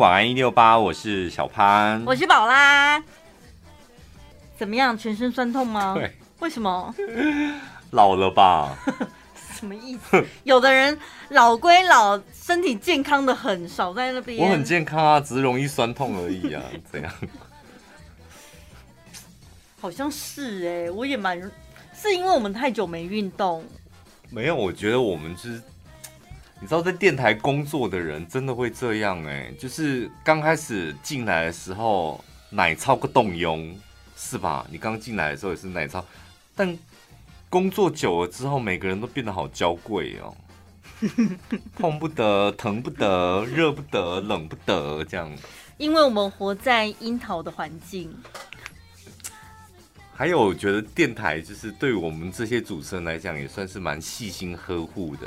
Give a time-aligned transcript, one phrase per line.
[0.00, 3.00] 晚安一六八，我是小潘，我是宝拉。
[4.56, 4.98] 怎么样？
[4.98, 5.94] 全身酸痛吗？
[5.94, 6.92] 对，为什么？
[7.92, 8.76] 老了吧？
[9.54, 10.26] 什么意思？
[10.42, 14.44] 有的人老归老，身体健康的很，少在那边。
[14.44, 17.12] 我很健康啊，只是容易酸痛而已啊， 怎样？
[19.80, 21.40] 好像是哎、欸，我也蛮，
[21.94, 23.64] 是因为我们太久没运动。
[24.28, 25.62] 没有，我觉得我们就是，
[26.64, 33.78] 你知道，在电台工作的人真的会这样哎、欸，就是刚开始进来的时候，奶超个动用，
[34.16, 34.66] 是吧？
[34.70, 36.02] 你刚进来的时候也是奶超，
[36.56, 36.74] 但
[37.50, 40.34] 工作久了之后，每个人都变得好娇贵哦，
[41.76, 45.30] 碰不得，疼不得，热不得，冷不得，这样。
[45.76, 48.10] 因为我们活在樱桃的环境。
[50.14, 55.26] 还有，我觉得电台就是对我们这些主持人来讲，也算是蛮细心呵护的。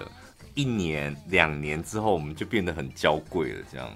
[0.58, 3.64] 一年、两年之后，我们就变得很娇贵了。
[3.72, 3.94] 这样，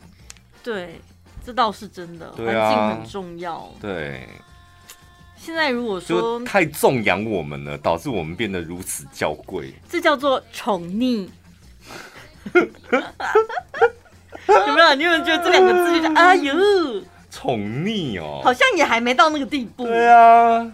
[0.64, 1.02] 对，
[1.44, 2.32] 这倒是真的。
[2.34, 3.68] 环境很重要。
[3.82, 4.30] 对。
[5.36, 11.28] 现在如果说太纵养我们了，导致我们变得如此娇贵，这叫做宠溺。
[12.54, 12.62] 有
[14.76, 14.94] 没有？
[14.94, 16.54] 你有没有觉得这两个字就是哎呦，
[17.32, 18.42] 宠溺哦？
[18.44, 19.88] 好像也还没到那个地步。
[19.88, 20.72] 对啊。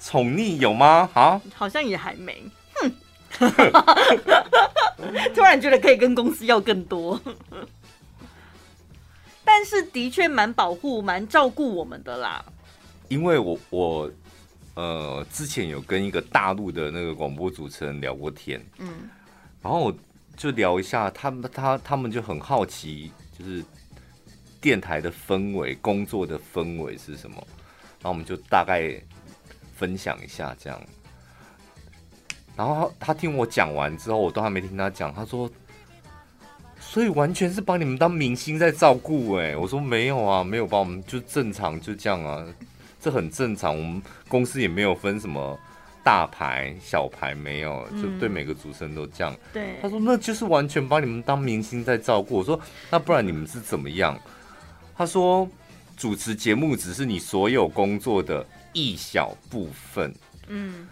[0.00, 1.10] 宠溺有吗？
[1.12, 2.42] 啊，好像也还没。
[3.38, 3.50] 哼，
[5.34, 7.20] 突然觉得可以跟公司要更多，
[9.44, 12.44] 但是的确蛮保护、蛮照顾我们的啦。
[13.08, 14.10] 因为我我
[14.74, 19.08] 呃之前有跟一个大陆的那个广播主持人聊过天，嗯，
[19.62, 19.94] 然后我
[20.36, 23.64] 就聊一下，他们他他们就很好奇，就是
[24.60, 27.36] 电台的氛围、工作的氛围是什么，
[28.00, 29.00] 然后我们就大概。
[29.74, 30.80] 分享一下这样，
[32.56, 35.12] 然后他听我讲完之后，我都还没听他讲。
[35.14, 35.50] 他说
[36.78, 42.44] ：“所以完全是把你们当明星在照顾。”哎，我说没有啊，没有把我们就正常就这样啊，
[43.00, 43.76] 这很正常。
[43.76, 45.58] 我们公司也没有分什么
[46.04, 49.34] 大牌小牌，没有，就对每个主持人都这样。
[49.52, 52.36] 对，他说那就是完全把你们当明星在照顾。
[52.36, 52.60] 我说
[52.90, 54.18] 那不然你们是怎么样？
[54.96, 55.48] 他说
[55.96, 58.46] 主持节目只是你所有工作的。
[58.74, 60.14] 一小部分，
[60.48, 60.88] 嗯，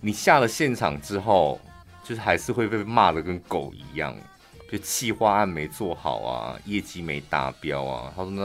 [0.00, 1.60] 你下了现场之后，
[2.02, 4.16] 就是还是会被骂得跟狗一样，
[4.70, 8.12] 就企划案没做好啊，业绩没达标啊。
[8.16, 8.42] 他说那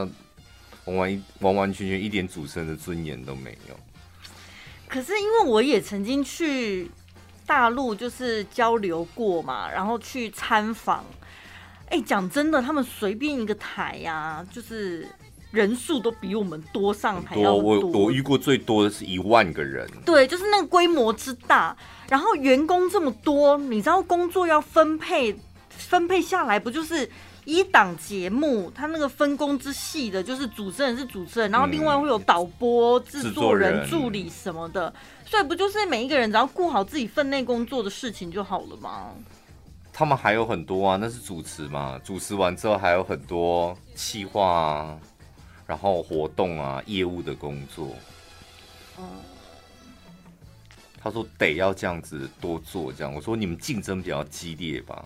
[0.84, 3.76] 完完完完全全一点主持人的尊严都没有。
[4.86, 6.90] 可是因为我也曾经去
[7.46, 11.04] 大陆就是交流过嘛，然后去参访，
[11.88, 15.08] 哎，讲真的，他们随便一个台呀，就是。
[15.50, 19.88] 人数都比我们多上还要多，我我遇过最多的是一万个人。
[20.04, 21.74] 对，就是那个规模之大，
[22.08, 25.34] 然后员工这么多，你知道工作要分配
[25.70, 27.08] 分配下来，不就是
[27.44, 34.92] 一档节目，他那个分工之细的，就是主持人是主持人，然后另外会有导播、制、嗯、作人、助理什么的，
[35.24, 39.10] 所以不就是每一个人只要顾好自己分内工作的事情就好了吗？
[39.92, 44.98] 他们还有很多啊，那是主持嘛，主持完之后还有很多企划啊。
[45.66, 47.96] 然后活动啊，业务的工作，
[48.98, 49.04] 嗯，
[51.02, 53.12] 他说得要这样子多做，这样。
[53.12, 55.04] 我说你们竞争比较激烈吧？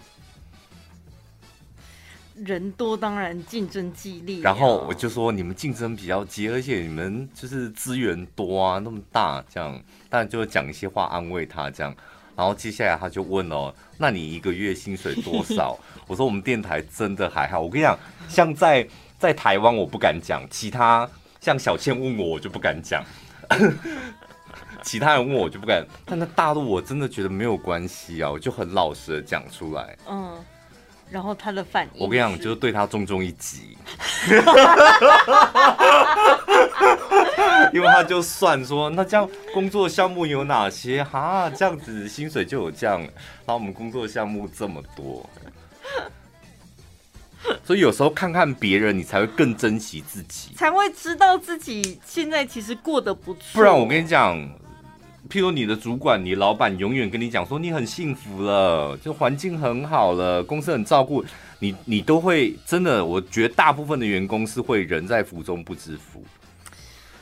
[2.37, 4.41] 人多当然竞争激烈。
[4.41, 11.97] 然后我就说你们竞争比较激烈，而且你们就是资源多啊，那么大这样，但就讲一些话安慰他这样。
[12.37, 15.79] 然后接下来他就问哦，那你一个月薪水多少？
[16.07, 18.87] 我说我们电台真的还好，我跟你讲，像在。
[19.21, 21.07] 在台湾我不敢讲，其他
[21.43, 23.05] 像小倩问我，我就不敢讲。
[24.83, 29.95] 其他人问我就不敢，但在大陆我真的觉得没有关系啊，我就很老实的讲出来。
[30.09, 30.43] 嗯，
[31.11, 33.77] 然后他的反应，我跟你讲，就是对他重重一击。
[37.75, 41.05] 因为他就算说，那这样工作项目有哪些？
[41.05, 45.29] 哈，这样子薪水就有这样，然后我们工作项目这么多。
[47.65, 53.43] 所以有时候看看别人，你才会更珍惜自己，才会知道自己现在其实过得不错。
[53.55, 54.37] 不然我跟你讲，
[55.29, 61.25] 譬如你的主管、你老板永远跟你讲说你很幸福了，就环境很好了，公司很照顾
[61.59, 63.05] 你，你都会真的。
[63.05, 66.23] 我觉得大部分的员工是会人在福中不知福。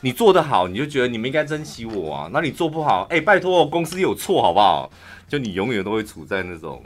[0.00, 2.30] 你做得好，你就觉得你们应该珍惜我啊。
[2.32, 4.90] 那你做不好，哎、欸，拜托，公司有错好不好？
[5.28, 6.82] 就你永远都会处在那种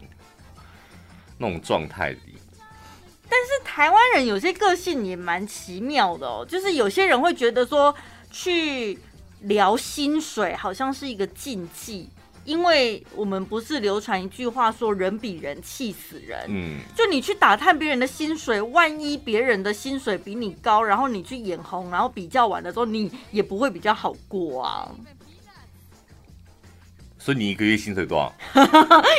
[1.39, 2.32] 那种状态里。
[3.33, 7.95] 但是台湾人有些个性也蛮奇妙的哦，就是有些人会觉得说
[8.31, 8.99] 去
[9.45, 12.11] 聊薪水好像是一个禁忌，
[12.45, 24.91] 因为我们不是流传一句话说“人比人气死人”，嗯，就你去打探别人的薪水，万一别人的薪水比你高，然后你去眼红，然后比较完的时候，你也不会比较好过啊。
[27.25, 28.35] 所以你一个月薪水多少？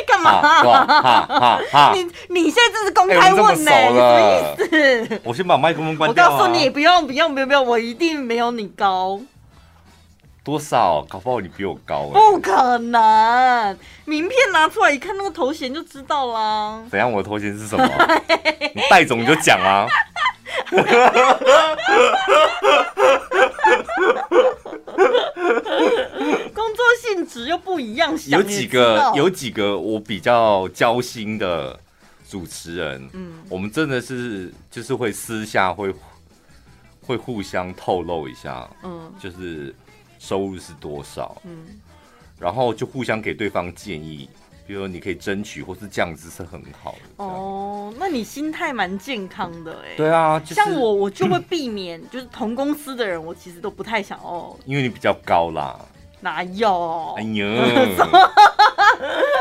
[0.06, 0.42] 干嘛？
[0.42, 1.92] 哈哈哈！
[1.94, 3.88] 你你现在这是公开问呢、欸？
[3.88, 5.20] 欸、什么意思？
[5.24, 6.30] 我先把麦克风关掉、啊。
[6.34, 9.18] 我告诉你，不用不用不用不用，我一定没有你高。
[10.44, 11.04] 多少？
[11.08, 12.12] 搞不好你比我高、欸。
[12.12, 13.76] 不可能！
[14.04, 16.84] 名片拿出来一看，那个头衔就知道啦。
[16.90, 17.10] 怎样？
[17.10, 17.84] 我的头衔是什么？
[18.74, 19.86] 你戴总你就讲啊。
[26.54, 31.78] 工作性质又不一样，有几个有几个我比较交心的
[32.28, 35.92] 主持人，嗯，我们真的是就是会私下会
[37.06, 39.74] 会互相透露一下，嗯，就是
[40.24, 41.66] 收入是多少，嗯，
[42.38, 44.28] 然后就互相给对方建议。
[44.66, 47.22] 比如说你可以争取，或是这样子是很好的。
[47.22, 49.94] 哦，那你心态蛮健康的哎。
[49.94, 54.56] 对啊，就是、像我，我就会避免，就是同公司的人，我其实都不太想哦。
[54.64, 55.78] 因为你比较高啦。
[56.24, 57.14] 哪有？
[57.18, 57.46] 哎呦！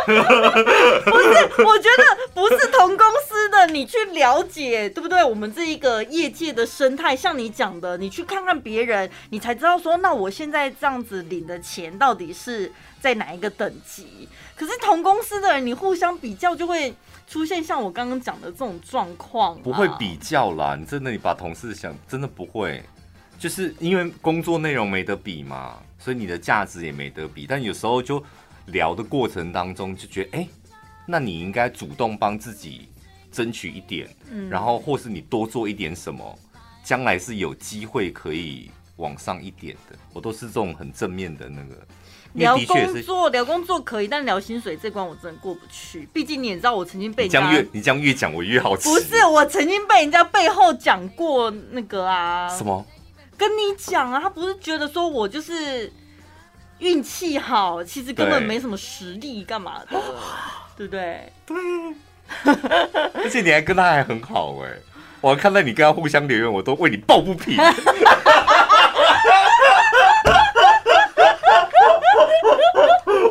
[0.06, 2.04] 不是，我觉得
[2.34, 5.24] 不是同公司的，你去了解，对不对？
[5.24, 12.70] 我们这一个业界的生态，像你讲的，你去看看别人，你才知道说，那我现在这样子领的钱到底是
[13.00, 14.28] 在哪一个等级？
[14.56, 16.94] 可是同公司的人，你互相比较就会
[17.26, 19.58] 出现像我刚刚讲的这种状况。
[19.62, 22.84] 不会比较啦，你真的你把同事想真的不会，
[23.44, 27.46] 就是因为工作内容没得比嘛，所以你的价值也没得比。
[27.46, 28.24] 但有时候就
[28.68, 30.50] 聊的过程当中就觉得，哎、欸，
[31.06, 32.88] 那你应该主动帮自己
[33.34, 36.40] 争取一点，嗯，然后或是你多做一点什么，
[36.86, 39.98] 将来是有机会可以往上一点的。
[40.14, 41.76] 我都是这种很正面的那个。
[42.36, 46.08] 聊工作，聊工作可以，但聊薪水这关我真的过不去。
[46.14, 48.88] 毕竟你也知道，我曾经被人家你这样越你这样越讲，我越好奇。
[48.90, 52.48] 不是，我曾经被人家背后讲过那个啊。
[52.48, 52.84] 什么？
[53.44, 55.92] 跟你讲啊，他不是觉得说我就是
[56.80, 60.02] 运气好，其实根本没什么实力，干嘛的？
[60.78, 61.32] 对不对？
[61.46, 61.58] 对。
[63.14, 64.70] 而且你还跟他还很好哎，
[65.20, 67.58] 我看到你跟他互相留言，我都为你抱不平。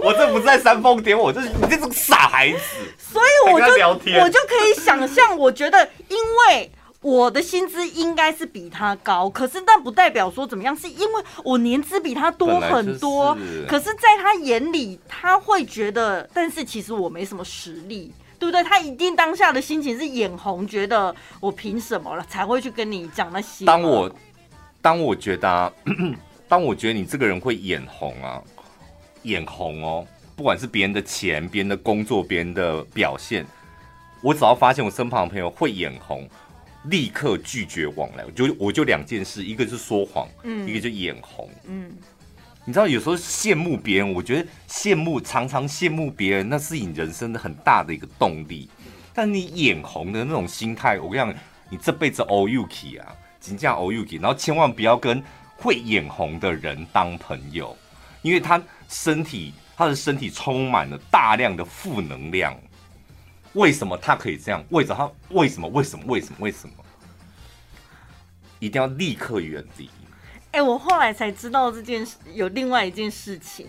[0.02, 2.58] 我这不是在煽风点火，这是你这种傻孩子。
[2.98, 3.66] 所以我就
[4.20, 6.70] 我就可以想象，我觉得因为
[7.02, 13.36] 我的薪资应该是比他高，可是但不代表说怎么样，是因为我年资比他多很多。
[13.68, 18.62] 可是在他眼里，他会觉得，但是其实我没什么实力，对不对？
[18.62, 23.64] 他一定当下的心情是眼红，觉得我凭什么了才会去跟你讲那些。
[23.64, 24.10] 当我
[24.80, 25.72] 当我觉得、啊，
[26.48, 28.42] 当我觉得你这个人会眼红啊。
[29.24, 33.46] 眼红哦，不管是别人的钱、别人的工作、别人的表现，
[34.20, 36.28] 我只要发现我身旁的朋友会眼红，
[36.84, 38.24] 立刻拒绝往来。
[38.24, 41.92] 我就我就两件事，一个是说谎，嗯，一个就眼红，嗯。
[42.64, 48.68] 你知道有时候羡慕别人，我觉得羡慕常常羡慕别人，那是你人生的很大的一个动力。
[49.12, 51.34] 但你眼红的那种心态，我跟你讲，
[51.68, 55.22] 你这辈子 ouk 啊，请假 ouk 然后千万不要跟
[55.56, 57.76] 会眼红的人当朋友，
[58.22, 58.62] 因为他。
[58.94, 62.54] 身体，他的身体充满了大量的负能量。
[63.54, 64.64] 为什么他可以这样？
[64.70, 65.34] 为什么他？
[65.36, 65.68] 为什么？
[65.68, 66.04] 为什么？
[66.06, 66.36] 为什么？
[66.40, 66.74] 为什么？
[68.58, 69.90] 一定要立刻远离。
[70.52, 73.66] 哎、欸，我后来才知道这件事有另外一件事情，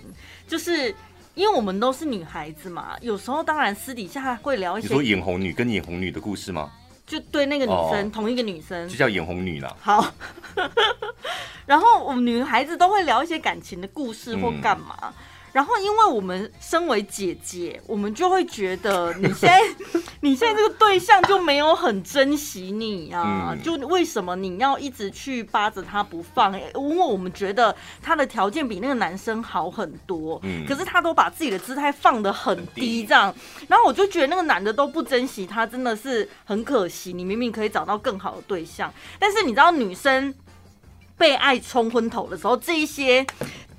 [0.48, 0.93] 就是
[1.34, 4.88] 因为我们都是女孩子嘛，有时候当然私底下会聊一些。
[4.88, 6.72] 你说眼红女跟眼红女的故事吗？
[7.05, 9.75] 就对那个女生，哦、同一个女生，就叫眼红女了。
[9.81, 10.13] 好。
[11.65, 15.13] 然后我们女孩子都会聊一些感情的故事或干嘛，嗯、
[15.53, 19.62] 然后因为我们身为姐姐，我们就会觉得你现在
[20.19, 26.60] 你现在这个对象就没有很珍惜你啊，嗯、就为什么你要一直去扒着他不放？
[26.60, 33.33] 因为我们觉得他的条件比那个男生好很多，嗯、可是他都把自己的姿态放得很低，这样，
[33.67, 37.13] 然后我就觉得那个男的都不珍惜他，真的是很可惜。
[37.13, 40.33] 你明明可以找到更好的对象，但是你知道女生。
[41.15, 43.25] 被爱冲昏头的时候，这一些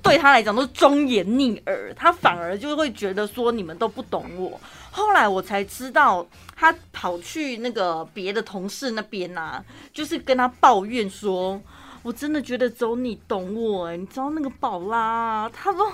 [0.05, 4.61] 对他来讲都是忠言逆耳，他反而就会觉得说你们都不懂我。
[4.91, 11.59] 后来我才知道，他跑去那个别的同事那边啊，就是跟他抱怨说
[12.03, 15.91] ：“我真的觉得只有你懂我。”哎，你知道那个宝拉，他说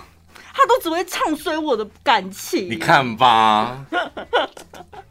[0.53, 2.69] 他都只会唱衰我的感情。
[2.69, 3.85] 你看吧，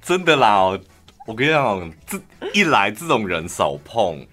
[0.03, 0.79] 真的啦，
[1.27, 2.21] 我跟你讲，这
[2.53, 4.27] 一来这种人少碰。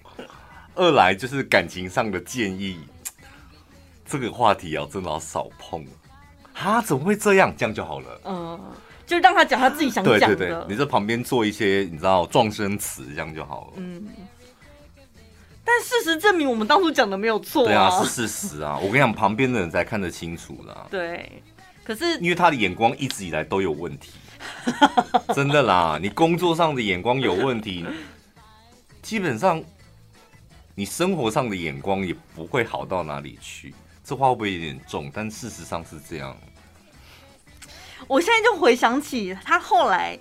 [0.74, 2.78] 二来就是感情上的建议，
[4.08, 5.84] 这个话题啊，真的要少碰。
[6.54, 7.54] 啊，怎么会这样？
[7.56, 8.20] 这样就好了。
[8.24, 8.60] 嗯，
[9.06, 10.34] 就让他讲他自己想讲的。
[10.34, 13.72] 对对对，你在旁边做一些你知道撞声词，这样就好了。
[13.76, 14.08] 嗯。
[15.64, 17.66] 但事实证明，我们当初讲的没有错啊。
[17.66, 18.78] 对啊，是事实啊。
[18.78, 20.86] 我跟你讲，旁边的人才看得清楚啦。
[20.90, 21.42] 对，
[21.84, 24.12] 可是因为他的眼光一直以来都有问题，
[25.36, 25.98] 真的啦。
[26.00, 27.84] 你工作上的眼光有问题，
[29.02, 29.62] 基本上
[30.74, 33.74] 你生活上的眼光也不会好到哪里去。
[34.08, 35.10] 这话会不会有点重？
[35.12, 36.34] 但事实上是这样。
[38.06, 40.18] 我现在就回想起他后来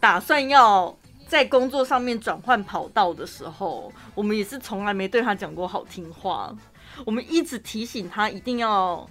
[0.00, 0.96] 打算要。
[1.28, 6.54] 在工作上面转换跑道的时候，我们也是从来没对他讲过好听话。
[7.04, 9.04] 我们一直提醒他一定要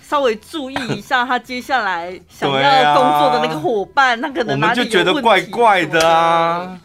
[0.00, 4.54] 稍微注意一下，他接下来想要工作的那个伙伴，那可能。
[4.54, 6.78] 我们就觉得怪怪的啊，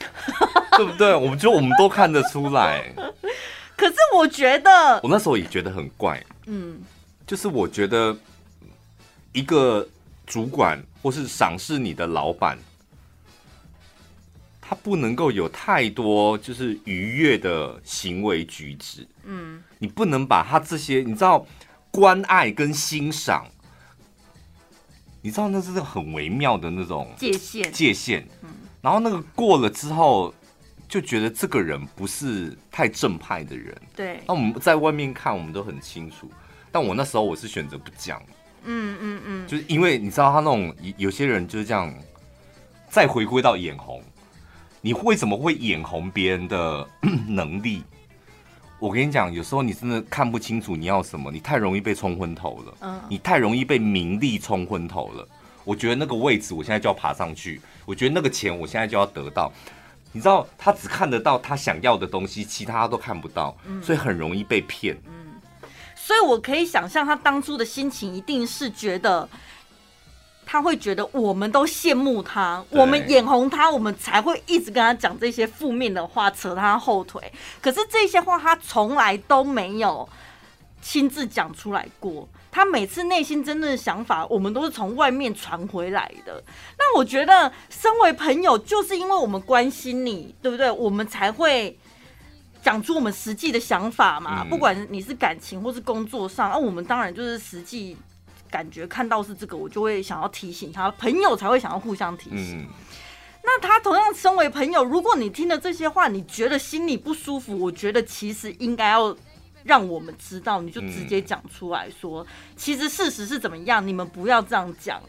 [0.78, 1.14] 对不对？
[1.14, 2.90] 我们就我们都看得出来。
[3.78, 6.22] 可是我觉得，我那时候也觉得很怪。
[6.46, 6.82] 嗯，
[7.24, 8.14] 就是我觉得
[9.32, 9.88] 一个
[10.26, 12.58] 主管或是赏识你的老板。
[14.60, 21.46] 他不能够有太多就是愉悦的行为举止，嗯，你不能把他这些，你知道
[21.90, 23.46] 关爱跟欣赏，
[25.22, 27.72] 你知道那是很微妙的那种界限。
[27.72, 28.50] 界限，嗯，
[28.82, 30.34] 然后那个过了之后，
[30.88, 36.30] 就觉得这个人不是太正派的人，对，那我们在外面看我们都很清楚，
[36.72, 38.22] 但我那时候我是选择不讲，
[38.64, 41.94] 嗯嗯嗯，就是因为你知道他那种有些人就是这样，
[42.88, 44.02] 再回归到眼红。
[44.80, 46.88] 你为什么会眼红别人的
[47.26, 47.82] 能力？
[48.78, 52.74] 我跟你讲，有时候你真的看不清楚你要什么，你太容易被冲昏头了。
[52.80, 55.28] 嗯，你太容易被名利冲昏头了。
[55.64, 57.60] 我觉得那个位置，我现在就要爬上去。
[57.84, 59.52] 我觉得那个钱，我现在就要得到。
[60.12, 64.96] 你知道，他只看得到他想要的东西，其他都看不到，所以很容易被骗。
[65.06, 65.40] 嗯，
[65.94, 69.28] 所以我可以想象他当初的心情，一定是觉得。
[70.50, 77.30] 他会觉得我们都羡慕他，我们眼红他，我们才会一直跟他讲这些负面的话，扯他后腿。
[77.60, 80.08] 可是这些话他从来都没有
[80.80, 82.26] 亲自讲出来过。
[82.50, 86.42] 他每次内心真正的想法，我们都是从外面传回来的。
[86.78, 90.70] 那我觉得，身为朋友，就是因为我们关心你，对不对？
[90.70, 91.78] 我们才会
[92.62, 94.44] 讲出我们实际的想法嘛。
[94.44, 97.96] 不管你是感情或是工作上，那我们当然就是实际。
[98.50, 102.60] 感觉看到是这个，我就会想要提醒他，朋友才会想要互相提醒。
[102.60, 102.66] 嗯、
[103.44, 109.14] 那他同样身为朋友，如果你听了这些话，你觉得心里不舒服，我觉得其实应该要
[109.64, 115.02] 让我们知道，你就直接讲出来说，嗯、其实事实是怎么样，你们不要这样讲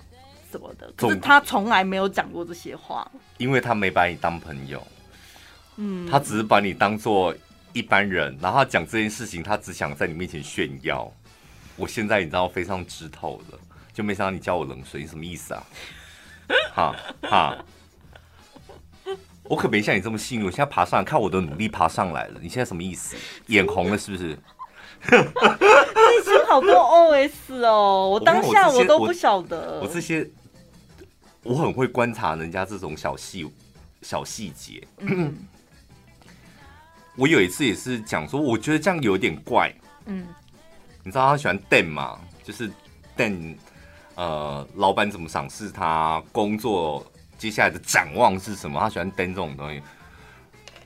[0.52, 0.92] 什么的。
[0.98, 4.86] 可是他从来没有讲过这些话，因为他没把你当朋友，
[5.78, 7.36] 嗯，他只是把你当做
[7.74, 11.12] 一般人，然后他讲这件事情，他只想在你面前炫耀。
[11.76, 13.60] 我现在你知道非常知透了，
[13.94, 15.64] 就没想到你叫我冷水，你什么意思啊？
[16.74, 17.66] 哈哈，
[19.50, 23.18] 我可没像你这么幸运，我现在爬上来，看我的努力爬上来了，你现在什么意思？
[23.48, 24.38] 眼红了是不是？
[25.10, 25.18] 内
[26.24, 29.80] 心好多 OS 哦，我当下我都不晓得。
[29.82, 30.30] 我这些，
[31.42, 33.52] 我很会观察人家这种小细
[34.04, 34.88] 小细节。
[35.00, 35.36] 嗯、
[37.16, 39.74] 我有一次也是讲说，我觉得这样有点怪。
[40.06, 40.28] 嗯。
[41.04, 42.20] 你知道他喜欢电吗？
[42.44, 42.70] 就是
[43.18, 43.56] Dan，，
[44.16, 47.09] 呃，老板怎么赏识他，工作
[47.40, 48.80] 接下来的展望是什么？
[48.80, 49.82] 他喜欢登这种东西。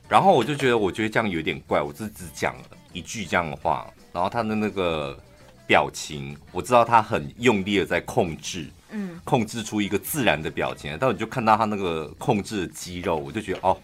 [0.08, 1.82] 然后我就觉得，我觉得这样有点怪。
[1.82, 5.18] 我只只讲了一句这样的话，然后他的那个
[5.66, 10.96] 表情，我知道他很用力的在控制，嗯，控制出一个自然的表情。
[11.00, 13.76] 但我就看到他那个控制的肌肉，我就觉得哦，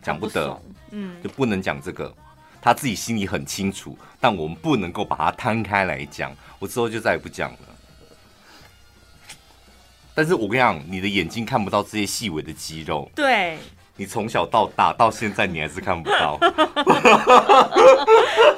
[0.00, 0.62] 讲不得，
[0.92, 2.12] 嗯，就不能讲这个。
[2.62, 6.34] 他自己心里很清楚，但我们不能够把它摊开来讲。
[6.58, 7.58] 我之后就再也不讲了。
[10.14, 13.10] 但是我跟你讲，你的眼睛看不到这些细微的肌肉。
[13.14, 13.58] 对。
[13.96, 16.36] 你从小到大到现在，你还是看不到。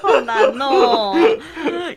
[0.01, 1.15] 好难哦！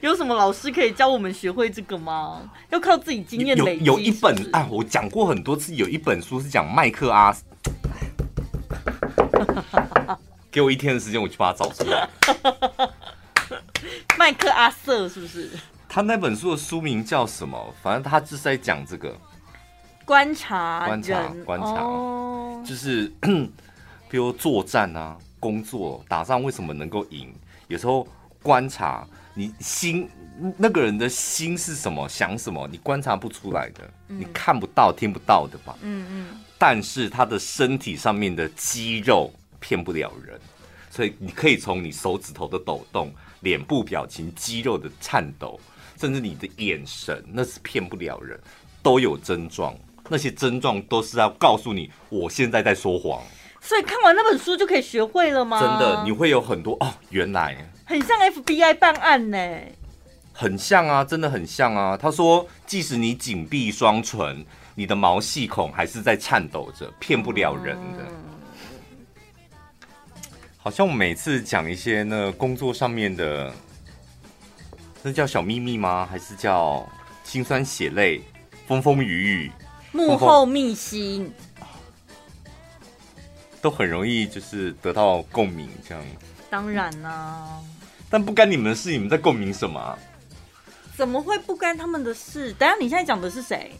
[0.01, 2.41] 有什么老师可以教我们学会这个吗？
[2.69, 3.85] 要靠自己经验累积。
[3.85, 7.33] 有有一本啊，我讲过很多次，有一本书是讲麦克阿。
[10.51, 12.09] 给我一天的时间，我去把它找出来。
[14.17, 15.49] 麦克阿瑟是不是？
[15.87, 17.73] 他那本书的书名叫什么？
[17.81, 19.15] 反正他就是在讲这个
[20.09, 23.13] 观察、观察、观察，哦、就是
[24.09, 27.31] 比如作战啊、工作、打仗，为什么能够赢？
[27.67, 28.07] 有时候
[28.41, 30.09] 观察你心
[30.57, 35.77] 那个人的心是什么，想什么，你观察不出来的，嗯、你看不到、听不到的吧？
[35.81, 36.39] 嗯嗯。
[36.57, 39.31] 但是他的身体上面的肌肉。
[39.61, 40.39] 骗不了人，
[40.89, 45.59] 所以你可以从你手指头的抖动、脸部表情、肌肉的颤抖，
[45.99, 48.39] 甚至你的眼神，那是骗不了人，
[48.81, 49.75] 都有症状。
[50.09, 53.21] 那些症状都是要告诉你，我现在在说谎。
[53.61, 55.59] 所以看完那本书就可以学会了吗？
[55.59, 59.37] 真的，你会有很多哦，原来很像 FBI 办案呢，
[60.33, 61.97] 很像啊，真的很像啊。
[61.97, 68.03] 他说，即使你紧闭双唇，你的毛细孔还是在颤抖着，骗不了人的。
[68.07, 68.15] 嗯
[70.61, 73.51] 好像我每次讲一些那工作上面的，
[75.01, 76.05] 那叫小秘密吗？
[76.11, 76.87] 还是叫
[77.23, 78.21] 辛酸血泪、
[78.67, 79.51] 风风雨雨、
[79.91, 81.33] 幕后秘辛，
[83.61, 86.03] 都很容易就是得到共鸣，这样。
[86.49, 87.59] 当然啦、啊，
[88.09, 89.97] 但不干你们的事，你们在共鸣什么？
[90.95, 92.51] 怎么会不干他们的事？
[92.53, 93.71] 等下你现在讲的是谁？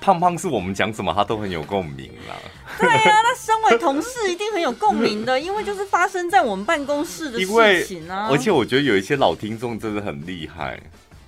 [0.00, 2.36] 胖胖是我们讲什么，他都很有共鸣啦。
[2.78, 8.28] 对啊，那身为同事一定很有共鸣的， 因为就是发生在我们办公室的事情啊。
[8.30, 10.78] 而且我觉得有一些老听众真的很厉害，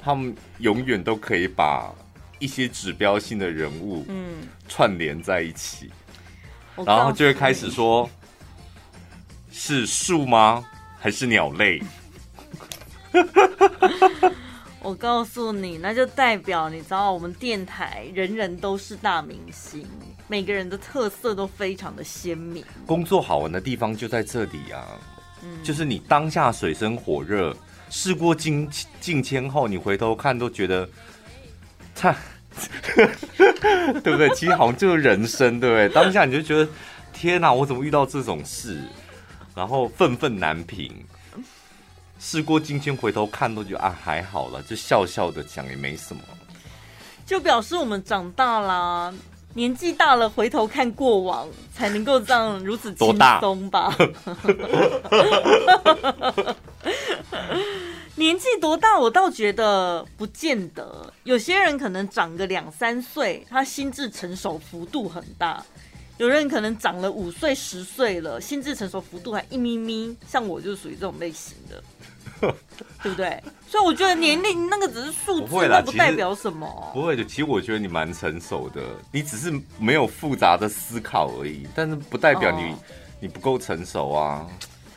[0.03, 1.91] 他们永远都可以把
[2.39, 5.91] 一些指标性的人物嗯串联在一起，
[6.85, 8.09] 然后就会开始说：
[9.51, 10.65] 是树吗？
[10.99, 11.83] 还是鸟类？
[14.83, 19.85] 我告诉你，那就代表你知道，我们电台人人都是大明星，
[20.29, 22.65] 每个人的特色都非常的鲜明。
[22.87, 24.87] 工作好玩的地方就在这里啊，
[25.43, 27.57] 嗯，就是你当下水深火热，
[27.91, 30.89] 事过境境迁后，你回头看都觉得，
[31.97, 32.15] 他，
[34.05, 34.29] 对不对？
[34.35, 35.89] 其实好像就是人生，对不对？
[35.89, 36.69] 当下你就觉得，
[37.13, 38.81] 天哪，我怎么遇到这种事？
[39.55, 40.93] 然后愤愤难平。
[42.19, 46.23] 事过境迁，回头看都觉得啊，还好了，就笑笑的讲也没什么，
[47.27, 49.13] 就表示我们长大啦，
[49.57, 53.97] 年纪大了，回头看过往才能够这样如此轻松吧？
[58.17, 61.11] 年纪多大，我倒觉得不见得。
[61.25, 65.65] 有些人可能长个两三岁，他心智成熟幅度很大；
[66.19, 70.15] 有人可能长了五岁、十岁了，心智成熟幅度还一咪咪。
[70.29, 71.83] 像我就属于这种类型的。
[73.03, 73.43] 对不对？
[73.69, 76.91] 所以我觉得年龄那个只是数字，不，不代表什么。
[76.93, 78.81] 不会的，其实我觉得你蛮成熟的，
[79.13, 81.67] 你只是没有复杂的思考而已。
[81.75, 82.79] 但是不代表你、哦、
[83.21, 84.47] 你不够成熟啊。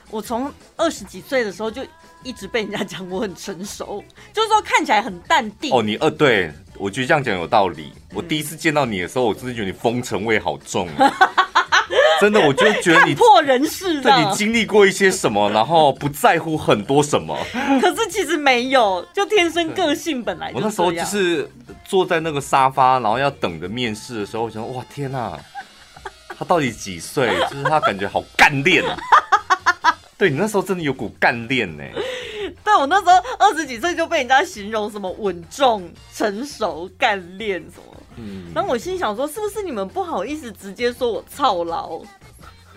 [0.10, 1.84] 我从二十几岁的时候就
[2.24, 5.72] 一直被人家讲我很成熟，就是说看起来很淡定。
[5.72, 7.94] 哦，你二对，我觉得这样讲有道理。
[8.14, 10.88] 我第一次见到你的时候，我真的觉得你风尘味好重。
[12.20, 17.38] 真的，我就觉得你破人世，对，你经历过一些什么，然后不在乎很多什么。
[17.80, 20.58] 可是其实没有，就天生个性本来就。
[20.58, 21.50] 我那时候就是
[21.86, 25.38] 坐在那个沙发，然后要等着面试的时候，我想哇天哪，
[26.38, 27.34] 他到底几岁？
[27.50, 28.98] 就是他感觉好干练啊。
[30.18, 31.84] 对，你那时候真的有股干练呢。
[32.64, 37.89] 对，我那时候二十几岁就被人家形容什么稳重、成熟、干练什么。
[38.20, 42.02] 嗯，然后我心想说，是不是你们不好意思直接说我操劳？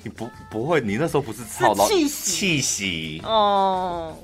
[0.04, 4.16] 你不不会，你那时候不是操劳，气息，气息哦，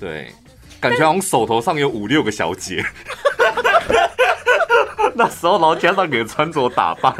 [0.00, 0.32] 对，
[0.80, 2.84] 感觉好像手头上有五六个小姐。
[5.14, 7.14] 那时候，然后加上你的穿着打扮，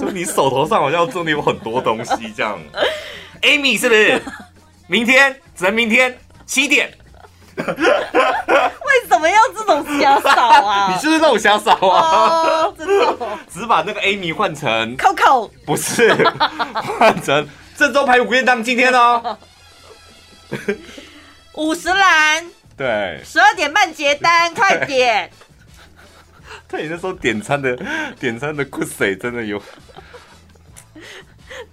[0.00, 2.56] 就你手头上好像真的有很多东西这样。
[3.42, 4.22] Amy 是不是？
[4.86, 6.96] 明天只能明天七点。
[9.18, 10.92] 为什么要这种瞎扫啊？
[10.94, 13.16] 你就是那种瞎扫啊！Oh, 真的，
[13.50, 16.12] 只把那个 Amy 换成 Coco，不是
[16.98, 18.62] 换成郑州排骨便当。
[18.62, 19.38] 今天哦，
[21.54, 22.44] 五十兰，
[22.76, 25.30] 对，十二点半结单，快点。
[26.68, 27.76] 对，你那时候点餐的
[28.18, 29.60] 点餐的酷水真的有，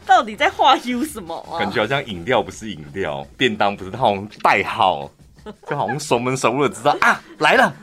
[0.06, 1.60] 到底在画 U 什么啊？
[1.60, 5.10] 感觉好像饮料不是饮料，便当不是，它好像代号。
[5.70, 7.74] 就好像熟门熟路的知道啊，来了，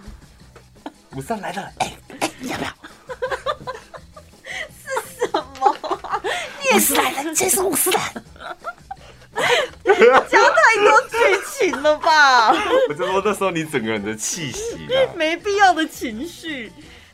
[1.16, 2.70] 五三来了，哎、欸、哎、欸，你要不要？
[4.84, 5.76] 是什么？
[6.74, 8.12] 五十来了，这是五十来，
[10.28, 11.16] 讲太多剧
[11.58, 12.50] 情了吧？
[12.88, 16.72] 我就说那时候你整个人的气息，没必要的情绪。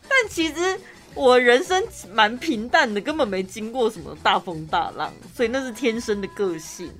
[0.09, 0.79] 但其实
[1.15, 1.83] 我人生
[2.13, 6.93] 蛮平淡的，根本没经过什么大风大浪，所以那是天生的个性。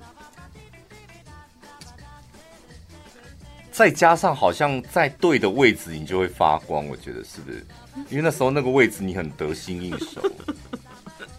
[3.77, 6.87] 再加上好像在对的位置，你就会发光。
[6.87, 7.63] 我觉得是不是？
[8.09, 10.19] 因为那时候那个位置你很得心应手，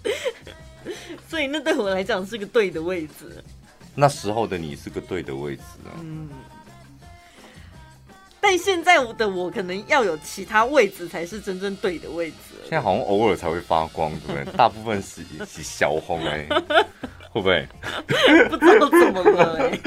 [1.29, 3.43] 所以那对我来讲是个对的位置。
[3.93, 5.99] 那时候的你是个对的位置啊。
[5.99, 6.29] 嗯。
[8.41, 12.37] 但现在的我可能要有其他位置才是真正对的位置。
[12.63, 14.45] 现在好像偶尔才会发光，对不对？
[14.57, 16.47] 大部分是是小红哎，
[17.33, 17.67] 会不会？
[18.49, 19.81] 不知道怎么了哎。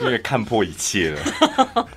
[0.00, 1.88] 因为为看破一切了，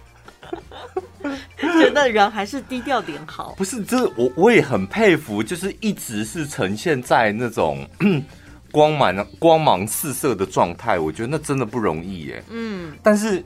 [1.58, 3.54] 觉得人还是低调点好。
[3.58, 7.88] 不是，这我我也很佩服，就是一直是呈现在那种
[8.72, 12.44] 光芒光芒四射的状态，我觉得那真的不容易耶。
[12.50, 13.44] 嗯，但是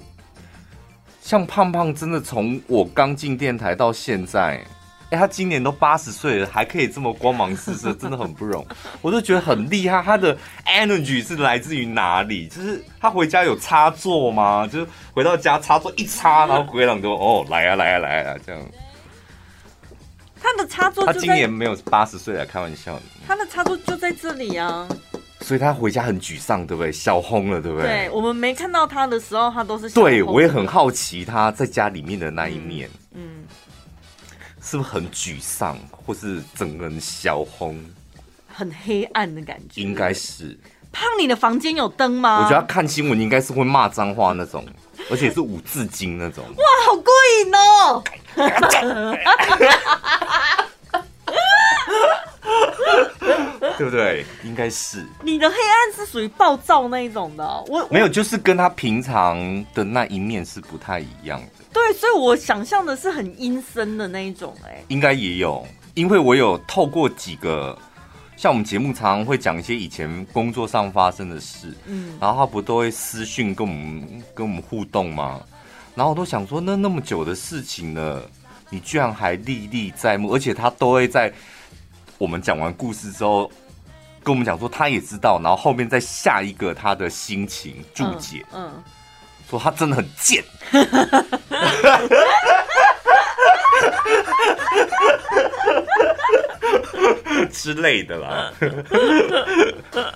[1.22, 4.64] 像胖胖，真的从我刚进电台到现在。
[5.12, 8.68] 哎，他今年都八十岁了，还可以这么光芒四射， 真的很不容易。
[9.02, 10.02] 我就觉得很厉害。
[10.02, 12.48] 他的 energy 是来自于哪里？
[12.48, 14.68] 就是他回家有插座吗？
[14.68, 18.62] 就是回到家插座一插， 然后鬼朗就哦，来啊来啊来啊这样。
[20.42, 23.00] 他的插座，他今年没有八十岁了开玩笑。
[23.28, 24.88] 他的插座就在这里啊。
[25.42, 26.92] 所以他回家很沮丧，对不对？
[26.92, 27.88] 笑疯了，对不对？
[27.88, 29.88] 对，我们没看到他的时候，他都是。
[29.92, 32.90] 对，我也很好奇他在家里面的那一面。
[33.14, 33.22] 嗯。
[33.24, 33.35] 嗯
[34.66, 37.80] 是不是很沮丧，或是整个人小红，
[38.52, 39.80] 很黑暗的感觉？
[39.80, 40.58] 应该是。
[40.92, 42.44] 胖，你的房间有灯吗？
[42.44, 44.66] 我觉得他看新闻应该是会骂脏话那种，
[45.12, 46.44] 而且是五字经那种。
[46.44, 48.04] 哇，好过瘾哦！
[53.78, 54.26] 对不对？
[54.44, 55.06] 应该是。
[55.22, 59.38] 你的黑暗是属于暴躁那一种的，我没有，就是跟他平常
[59.74, 61.48] 的那一面是不太一样的。
[61.76, 67.78] 对，所以我想象的是很阴森的那一种，哎，应该也有，因为我有透过几个，
[68.38, 75.42] 像我们节目常常会讲一些以前工作上发生的事，嗯，然后他不都会私讯跟我们跟我们互动吗？
[75.96, 78.24] 然后我都想说，那那么久的事情了，
[78.70, 81.34] 你居然还历历在目，而且他都会在
[82.18, 83.52] 我们讲完故事之后
[84.24, 88.72] 跟我们讲说，他也知道，然后后面再下一个他的心情注解，嗯。
[88.74, 88.84] 嗯
[89.50, 90.44] 说他真的很贱
[97.52, 98.54] 之类的啦。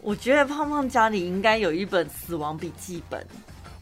[0.00, 3.24] 我觉得胖胖家里应该有一本死亡笔记本。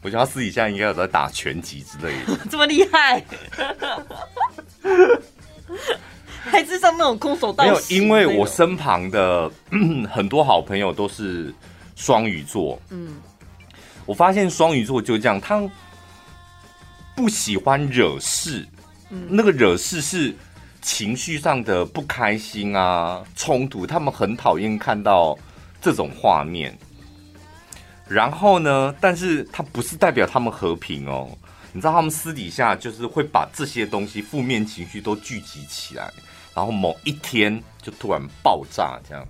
[0.03, 2.37] 我觉得他私底下应该有在打拳击之类的。
[2.49, 3.23] 这么厉害？
[6.43, 7.63] 还是上那种空手道？
[7.63, 9.49] 没有，因为我身旁的
[10.11, 11.53] 很多好朋友都是
[11.95, 12.79] 双鱼座。
[12.89, 13.15] 嗯。
[14.05, 15.61] 我发现双鱼座就这样，他
[17.15, 18.67] 不喜欢惹事，
[19.09, 20.35] 嗯，那个惹事是
[20.81, 25.37] 情绪上的不开心啊、冲突，他们很讨厌看到
[25.81, 26.77] 这种画面。
[28.07, 31.29] 然后呢，但是他不是代表他们和平哦，
[31.71, 36.11] 你知道他们私底下就是会把这些东西、负面情绪都聚集起来，
[36.53, 39.25] 然后某一天就突然爆炸这样。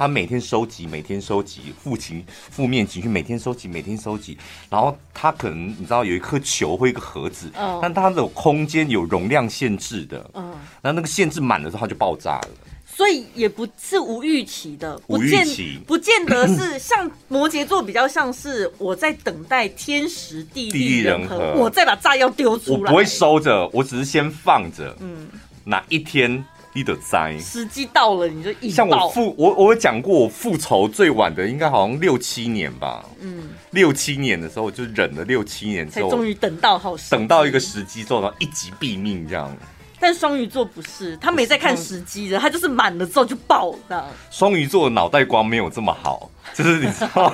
[0.00, 4.34] 他每天收集，每天收集负情负面情绪，每天收集，每天收集。
[4.70, 12.48] 然后他可能你知道有一颗球或一个盒子，嗯，但它的空间有容量限制的，嗯，那那个限制满了之后它就爆炸了。
[12.86, 25.28] 所以也不是无预期的，无预期，不见得是像摩羯座比较像是我在等待天时地利人和，我再把炸药丢出来，我不会收着，我只是先放着，嗯，
[25.62, 26.42] 哪一天。
[26.72, 33.04] 你的灾时机到了，你就一像我复我我有讲过，我复仇最晚的应该好像六七年吧。
[33.20, 39.56] 嗯，六七年的时候我就忍了六七年之后，终于等到好等到一个时机之后，然后一击毙命这样。
[40.00, 44.04] 但双鱼座不是，他没在看时机的，他就是满了之后就爆这样。
[44.30, 47.30] 双鱼座的脑袋瓜没有这么好，就是你知道，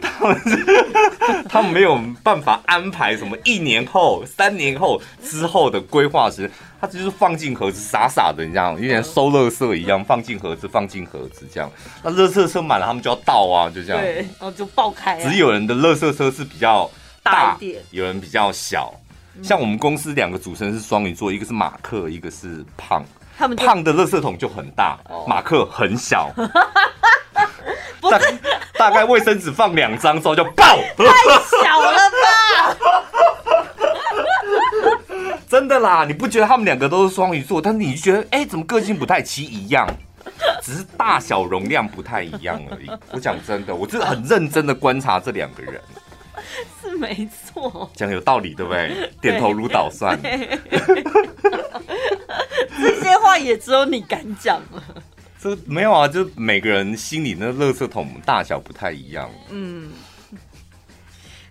[0.00, 6.50] 他们是他们没有办法安排什么一年后、三年后之后的规划时，
[6.80, 11.70] 他就是放进盒子，傻傻的，你知道，有点收垃圾一样，放进盒子，放进盒子这样。
[12.02, 15.22] 那垃圾车满了，他们就要倒啊，就这样，对，然后就爆开。
[15.22, 16.90] 只有人的垃圾车是比较
[17.22, 18.94] 大，大一点，有人比较小。
[19.42, 23.04] 像我们公司两个主持人是双鱼座，一个是马克，一个是胖。
[23.38, 26.30] 他们胖的垃圾桶就很大，马克很小，
[28.10, 28.18] 大
[28.78, 30.64] 大概卫生纸放两张之后就爆，
[30.96, 31.04] 太
[31.62, 32.76] 小了吧？
[35.48, 39.86] 真的啦，你不觉得他们两个都是双鱼座，但是你就觉得哎、欸，怎么个性不太齐一样？
[40.62, 42.90] 只是大小容量不太一样而已。
[43.12, 45.80] 我讲真的，我真的很认真的观察这两个人。
[46.82, 49.10] 是没错，讲有道理，对不对？
[49.20, 50.18] 点头如捣蒜。
[52.78, 54.82] 这些话也只有你敢讲了。
[55.38, 59.30] 这没有啊，就每个人心里那垃圾桶大小不太一样。
[59.50, 59.90] 嗯，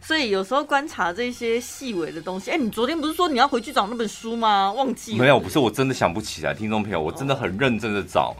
[0.01, 2.51] 所以有时候观察这些细微的东西。
[2.51, 4.71] 哎，你昨天不是说你要回去找那本书吗？
[4.71, 5.39] 忘记没有？
[5.39, 6.53] 不是，我真的想不起来。
[6.53, 8.35] 听众朋友，我真的很认真的找，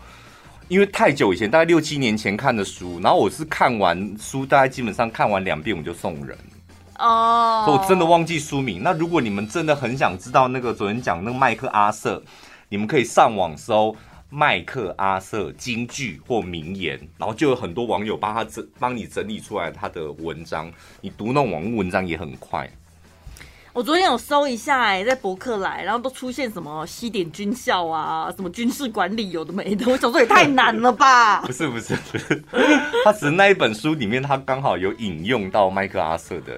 [0.68, 6.36] 因为太久以前，大概六七年前看的书，然后我是看完书，大概基本上看完两遍我就送人。
[6.98, 8.82] 哦，我真的忘记书名。
[8.82, 12.24] 那如果你们真的很想知道那个昨天讲那个麦克阿瑟，
[12.68, 13.96] 你们可以上网搜
[14.32, 22.68] 麦克阿瑟金句或名言，然后就有很多网友帮他整帮你整理出来他的文章，你读那种网络文章也很快。
[23.76, 31.42] 我昨天有搜一下，哎，在博客来，然后都出现什么西点军校啊，什么军事管理有的没的，我想说也太难了吧？
[31.46, 32.42] 不是不是不是，
[33.04, 36.54] 他只是那一本书里面，他刚好有引用到麦克阿瑟的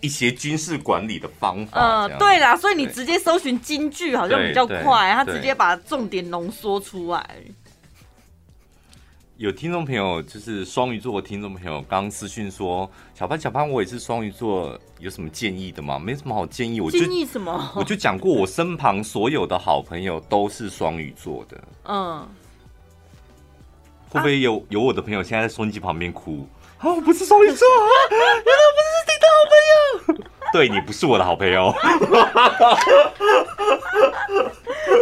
[0.00, 1.80] 一些军事管理的方法。
[1.80, 7.28] 呃，对啦，所以你直接搜寻金句好像比较快，他直接把重点浓缩出来。
[9.42, 15.98] 有听众朋友就是双鱼座的听众朋友，刚刚私讯说：“小潘，小潘，我也是双鱼座，有什么建议的吗？
[15.98, 17.72] 没什么好建议，我就建议什么？
[17.74, 21.60] 我就讲过，我身旁所有的好朋友都是双鱼座的。
[21.86, 22.24] 嗯，
[24.10, 26.46] 会不会有、啊、有我的朋友现在在收音机旁边哭？
[26.78, 28.26] 啊，我不是双鱼座啊，原来
[28.62, 30.30] 我不是你的好朋友。
[30.52, 31.74] 对，你不是我的好朋友，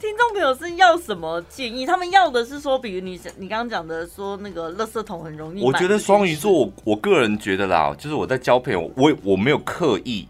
[0.00, 1.84] 听众朋友是要什么建议？
[1.84, 5.64] 他们要的是说，比如你你刚刚讲的说那个垃圾桶很容易。
[5.64, 10.28] 我觉得双鱼座，我我个人觉得啦，就是我在交朋友，我我没有刻意，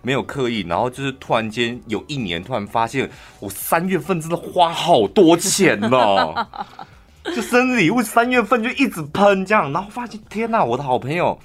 [0.00, 6.48] 没有刻意，然后就是突然间有一年突然发现，我三月份真的花好多钱呢，
[7.36, 11.38] 就生日礼物三月份就一直喷这样，然后发现天哪，我的好朋友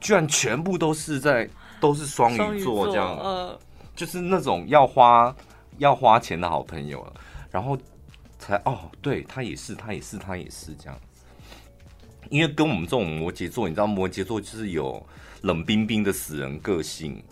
[0.00, 1.48] 居然全部都是在
[1.78, 3.56] 都是双鱼座这样，呃，
[3.94, 5.32] 就是那种要花。
[5.78, 7.14] 要花钱的好朋友了，
[7.50, 7.76] 然后
[8.38, 11.00] 才哦，对他也是，他也是，他也是这样。
[12.30, 15.04] 因为跟我们这种摩羯座，你知道摩羯座就是有
[15.42, 17.22] 冷冰冰的死人个性，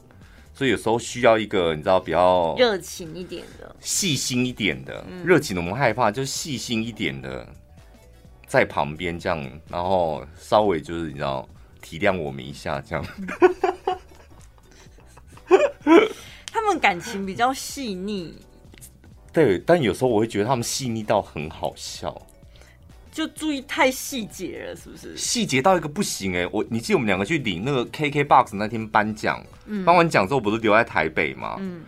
[0.52, 5.05] 所以有时候需要一个你知道比较热情一点的、细心一点的。
[5.24, 7.48] 热情的我们害怕，就是细心一点的
[8.46, 11.48] 在旁边这样，然后稍微就是你知道
[11.81, 13.05] 体谅我们一下这样。
[16.53, 18.35] 他们感情比较细腻，
[19.33, 22.15] 对，但有时候我会觉得他们细腻到很好笑，
[23.11, 25.17] 就注意太细节了，是不是？
[25.17, 26.49] 细节到一个不行哎、欸！
[26.53, 31.57] 我你记得我们两个去领那个 KKBOX 那天颁奖，颁、嗯、完奖之后不是留在台北吗？
[31.59, 31.83] 嗯，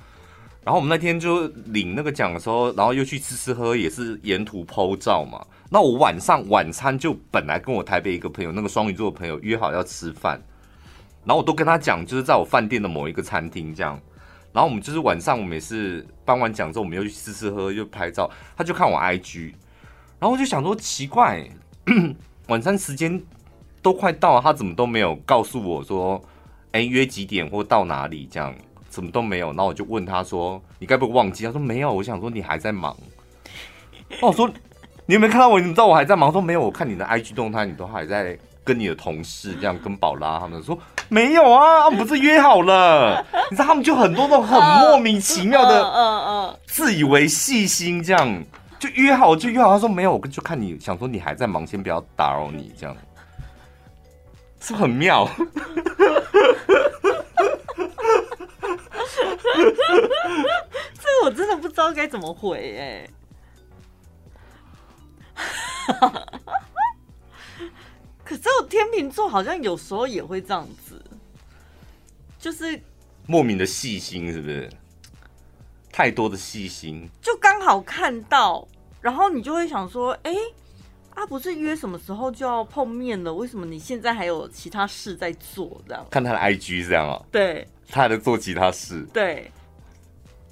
[0.65, 5.45] 然后我们那天就领那个奖的时候，然后又去吃吃喝，也是沿途 po 照嘛。
[5.69, 10.43] 那我晚上晚餐就本来跟我台北一个朋友，那个双鱼座的朋友约好要吃饭，
[11.25, 14.01] 然后我都跟他讲，就是在我饭店的某一个餐厅这样。
[14.55, 18.31] 然后我们就是晚上，我们也是颁完奖之后，我们又去吃吃喝，又拍照。
[18.57, 19.49] 他就看我 IG，
[20.21, 21.45] 然后我就想说奇怪，
[22.47, 23.21] 晚餐时间
[23.83, 26.23] 都快到了，他怎么都没有告诉我说，
[26.71, 28.55] 哎，约几点或到哪里这样，
[28.89, 29.49] 怎么都没有。
[29.49, 31.45] 然后我就问他说，你该不会忘记？
[31.45, 31.93] 他说没有。
[31.93, 32.97] 我想说你还在忙。
[34.23, 34.49] 哦，我说
[35.07, 35.59] 你有没有看到我？
[35.59, 36.31] 你知道我还在忙？
[36.31, 40.79] 说没有，我看你的 IG 动态，你都还在跟你的同事这样跟宝拉他们说。
[41.09, 43.25] 没有啊，他们不是约好了？
[43.51, 48.45] 你知道他们就很多种很莫名其妙的，嗯嗯，自以为细心这样，
[48.79, 49.69] 就约好就约好。
[49.71, 52.97] 他说没有，我就看你想说你还在忙，先不要打扰你，这样
[54.61, 55.29] 是不是很妙？
[59.55, 63.09] 这个我真的不知道该怎么回哎。
[68.25, 70.99] 可是我天秤座好像有时候也会这样子，
[72.39, 72.81] 就是
[73.27, 74.71] 莫名的细心，是不是？
[75.93, 78.67] 太多的细心，就刚好看到，
[79.01, 80.35] 然后你就会想说，哎，
[81.11, 83.33] 啊，不是约什么时候就要碰面了？
[83.33, 85.81] 为什么你现在还有其他事在做？
[85.87, 87.23] 这样看他的 IG 这样啊？
[87.31, 89.07] 对，他还在做其他事。
[89.13, 89.51] 对，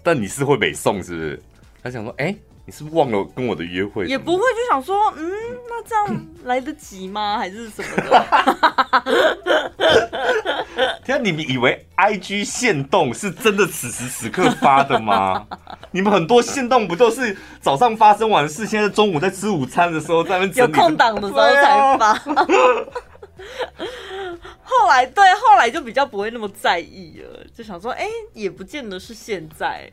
[0.02, 1.42] 但你是会北宋，是不是？
[1.82, 2.36] 他想说，哎。
[2.72, 4.06] 你是忘了跟我的约会？
[4.06, 5.30] 也不会就想说，嗯，
[5.68, 7.36] 那这样来得及吗？
[7.38, 8.26] 还是什么的？
[11.04, 15.46] 天啊，你们以为 IG 限动是真的此时此刻发的吗？
[15.92, 22.14] 你们很多限动不就是早上发生完事，现在中午在吃午餐的时候在那边有空档的时候才发。
[24.62, 29.90] 后来对，后来就比较不会那么在意了，就想说，哎、欸，也不见得是现在。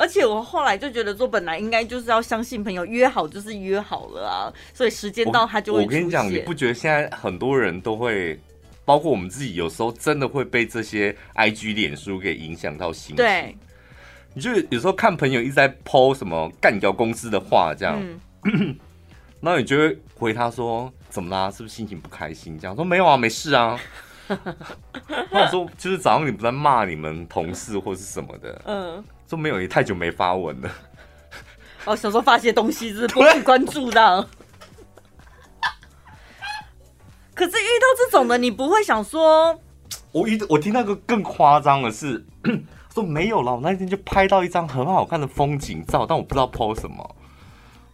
[0.00, 5.82] 而且我后来就觉得说，本来应该就是要相信朋友，约好就是约好了啊，所以时间到他就会。
[5.82, 8.40] 我跟你讲，你不觉得现在很多人都会，
[8.86, 13.16] 包括我们自己，有时候真的会被这些 IG、脸书给影响到心情。
[13.16, 13.54] 对，
[14.32, 18.02] 你就有时候看朋友一直在 po 什么干掉公司的话，这样，
[18.44, 18.74] 嗯、
[19.42, 21.50] 然后你就会回他说：“怎么啦？
[21.50, 23.78] 是不是心情不开心？”这样说：“没有啊，没事啊。”
[25.30, 29.04] 那我说：“就是早上你不在骂你们同事或是什么的？”嗯。
[29.28, 30.70] 说没有，也太久没发文了。
[31.84, 34.28] 哦，想说发些东西是不去关注的。
[37.32, 39.58] 可是遇到这种的，你不会想说，
[40.12, 42.26] 我一我听那个更夸张的是，
[42.92, 47.16] 说没有了，我那天就拍到一张很好看的风景照，但我不知道 po 什么，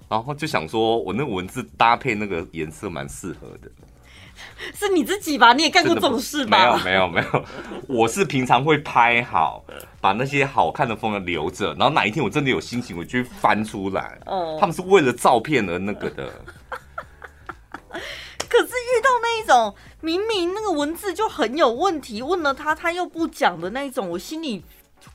[0.09, 3.71] 然后就想说我那个文字搭配那个颜色蛮适合的。
[4.75, 5.53] 是你自己吧？
[5.53, 6.81] 你也干过这种事吧？
[6.85, 7.45] 没有没有没有，
[7.89, 9.65] 我是平常会拍好，
[10.01, 14.19] 把那些好看的风格留着，然后哪一天我真的有心情，我就会翻出来。
[14.27, 16.31] 哦，他们是为了照片而那个的。
[18.49, 24.65] 可是遇到那一种明明那个文字就很有问题，问了他他又不讲的那一种，我心里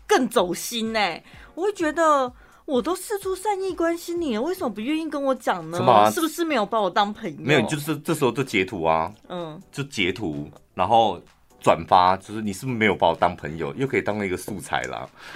[0.05, 1.23] 更走心哎，
[1.55, 2.33] 我会觉得。
[2.71, 5.77] 我都释出善意关心你了，为什么不愿意跟我讲呢？
[5.85, 7.35] 啊、是不是没有把我当朋友？
[7.37, 11.19] 没有，就是这时候就截图啊，嗯，就截图，然后
[11.61, 13.73] 转发，就是你是不是没有把我当朋友？
[13.75, 15.05] 又可以当了一个素材啦。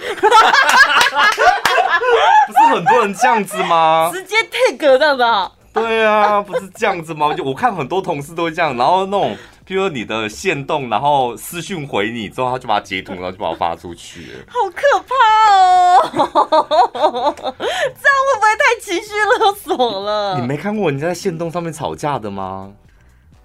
[2.46, 4.10] 不是很多人这样子吗？
[4.14, 5.52] 直接 tag 这样子啊？
[5.74, 7.34] 对啊，不是这样子吗？
[7.34, 9.36] 就我看很多同事都会这样，然后那种。
[9.66, 14.28] 譬如你的线动，然后私讯回你之后，他就把它截图，然后就把我发出去。
[14.46, 15.14] 好可怕
[15.52, 17.34] 哦！
[17.34, 17.52] 这样
[18.22, 20.38] 会不会太情绪勒索了？
[20.40, 22.72] 你没看过人家在线动上面吵架的吗？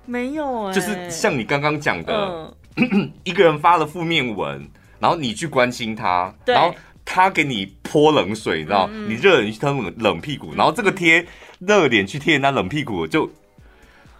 [0.05, 6.71] 没有哎、欸，就是像你刚刚讲的，嗯、 一个人发了负面文，然后你去关心他，然后
[7.03, 8.87] 他给你泼冷水，你知道？
[8.87, 11.25] 你热脸去贴冷冷屁股，然后这个贴
[11.57, 13.27] 热脸去贴人家冷屁股就。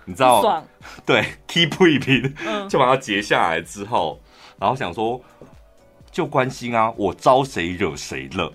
[0.06, 0.64] 你知道，
[1.06, 2.34] 对，keep 一瓶，
[2.68, 5.22] 就把它截下来之后，嗯、然后想说，
[6.12, 8.52] 就关心啊，我招谁惹谁了？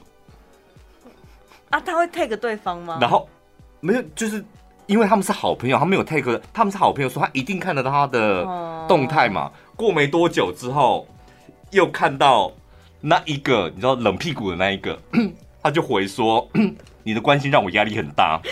[1.71, 2.99] 啊，他会 take 对方吗？
[3.01, 3.29] 然后
[3.81, 4.45] 没有，就是
[4.87, 8.43] 因为他们是好朋友，他没有 take，他们是好朋友，说他一定看得到他的
[8.89, 9.51] 动态嘛。
[9.55, 11.07] 嗯、过没多久之后，
[11.71, 12.53] 又看到
[13.01, 14.99] 那一个，你知道冷屁股的那一个，
[15.63, 16.49] 他就回说，
[17.03, 18.41] 你的关心让我压力很大。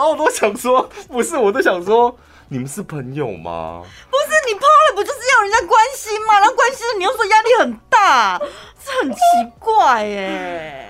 [0.00, 2.16] 然后我都想说，不是，我都想说，
[2.48, 3.82] 你们是朋友吗？
[4.08, 6.40] 不是，你 PO 了不就是要人家关心吗？
[6.40, 8.40] 然后关心了你又说压力很大，
[8.82, 9.18] 这很奇
[9.58, 10.88] 怪耶。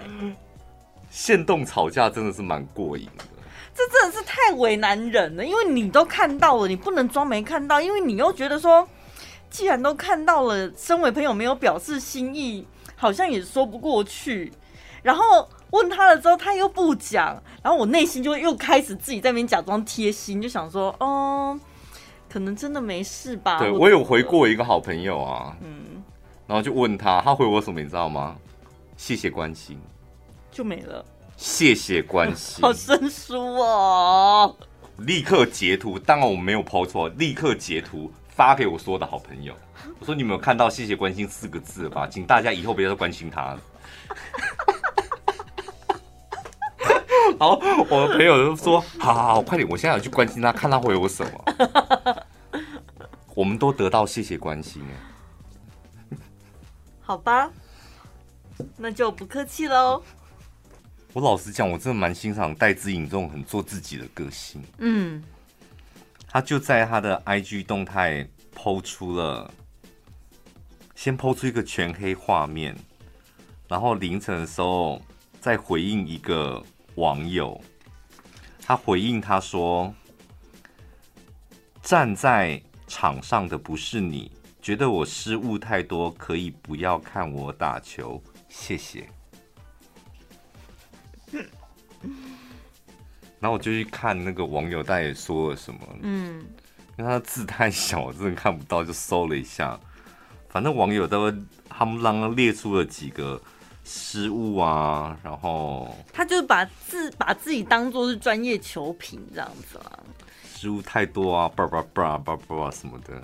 [1.10, 3.24] 限动吵架真的是蛮过瘾的，
[3.74, 5.44] 这真的是太为难人了。
[5.44, 8.86] 因为你都看到了，你不能装没看到，因为你又觉得说，
[9.50, 14.52] 既然都看到了，身为朋友没有表示心意，好像也说不过去。
[15.02, 15.48] 然后。
[15.72, 21.58] 问他了之后，他又不讲，然后我内心就又开始自己在那边假装贴心，就想说，哦，
[22.28, 23.58] 可能真的没事吧。
[23.58, 26.02] 对，我有回过一个好朋友啊，嗯，
[26.46, 28.36] 然后就问他，他回我什么，你知道吗？
[28.96, 29.78] 谢谢关心，
[30.50, 31.04] 就没了。
[31.36, 34.54] 谢谢关心， 好生疏哦。
[34.98, 39.54] 立刻截图，当然我没有 po 错，立刻截图发给我所有的好朋友。
[39.98, 42.06] 我说你们有看到“谢谢关心”四个字吧？
[42.06, 43.56] 请大家以后不要再关心他。
[47.40, 49.66] 然后我的朋友就说：“好好好，快点！
[49.70, 52.26] 我现在要去关心他，看他会有什么。
[53.34, 56.16] ”我们都得到谢谢关心哎，
[57.00, 57.50] 好吧，
[58.76, 60.02] 那就不客气喽。
[61.14, 64.62] 我老实讲，我真的蛮欣赏戴资颖这种很做自己的个性。
[64.76, 65.24] 嗯，
[66.28, 69.50] 他就在他的 IG 动态 PO 出了，
[70.94, 72.76] 先 PO 出一个全黑画面，
[73.66, 75.00] 然后凌晨的时候
[75.40, 76.62] 再回应一个。
[77.00, 77.58] 网友，
[78.62, 79.94] 他回应他说
[81.82, 89.08] ：“站在场上的不是你，觉得我失误太多，可以不要看我打球，谢谢。
[93.40, 95.80] ”然后我就去看那个网友，大概说了什么。
[96.02, 96.44] 嗯，
[96.98, 99.80] 因为他的字太小，我真的看不到，就搜了一下。
[100.50, 101.32] 反正网友都
[101.66, 103.40] 他们刚刚列出了几个。
[103.84, 109.98] 失误啊，然后他就是把自把自己当做是专业球评这样子啊。
[110.54, 113.22] 失误太多啊，叭叭叭叭叭什么的。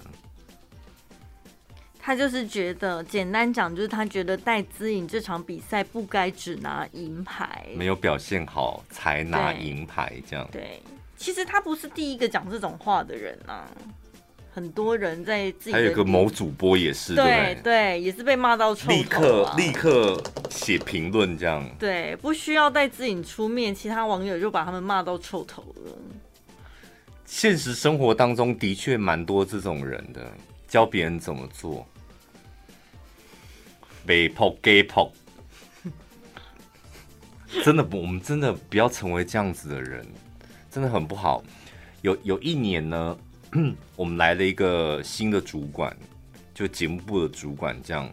[1.98, 10.48] 他就是觉得，简单讲就是他觉得戴资颖这场比赛不该只拿银牌，没有表现好才拿银牌这样。
[10.52, 10.80] 对，
[11.16, 13.68] 其实他不是第一个讲这种话的人啊。
[14.56, 21.62] 很多人在自己还有个某主播也是，对对，也是被骂到臭立刻立刻写评论这样。
[21.78, 25.92] 对，不需要戴资颖出面，其他网友就把他们骂到臭头了。
[27.26, 30.32] 现实生活当中的确蛮多这种人的，
[30.66, 31.86] 教别人怎么做，
[34.06, 35.12] 被泼给泼，
[37.62, 40.02] 真的不，我们真的不要成为这样子的人，
[40.70, 41.44] 真的很不好。
[42.00, 43.14] 有有一年呢。
[43.96, 45.96] 我们来了一个新的主管，
[46.54, 48.10] 就节目部的主管这样。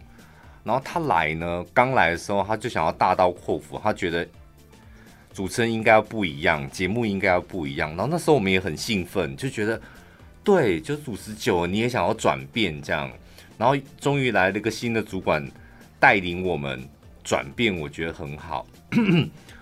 [0.62, 4.26] 然后他来呢，刚来的时候他就想要大刀阔斧，他觉得
[5.32, 7.90] 主持人应该要不一样，节目应该要不一样。
[7.90, 9.78] 然后那时候我们也很兴奋，就觉得
[10.42, 13.10] 对，就主持久了，你也想要转变这样，
[13.58, 15.46] 然后终于来了一个新的主管
[16.00, 16.82] 带领我们
[17.22, 18.66] 转变，我觉得很好。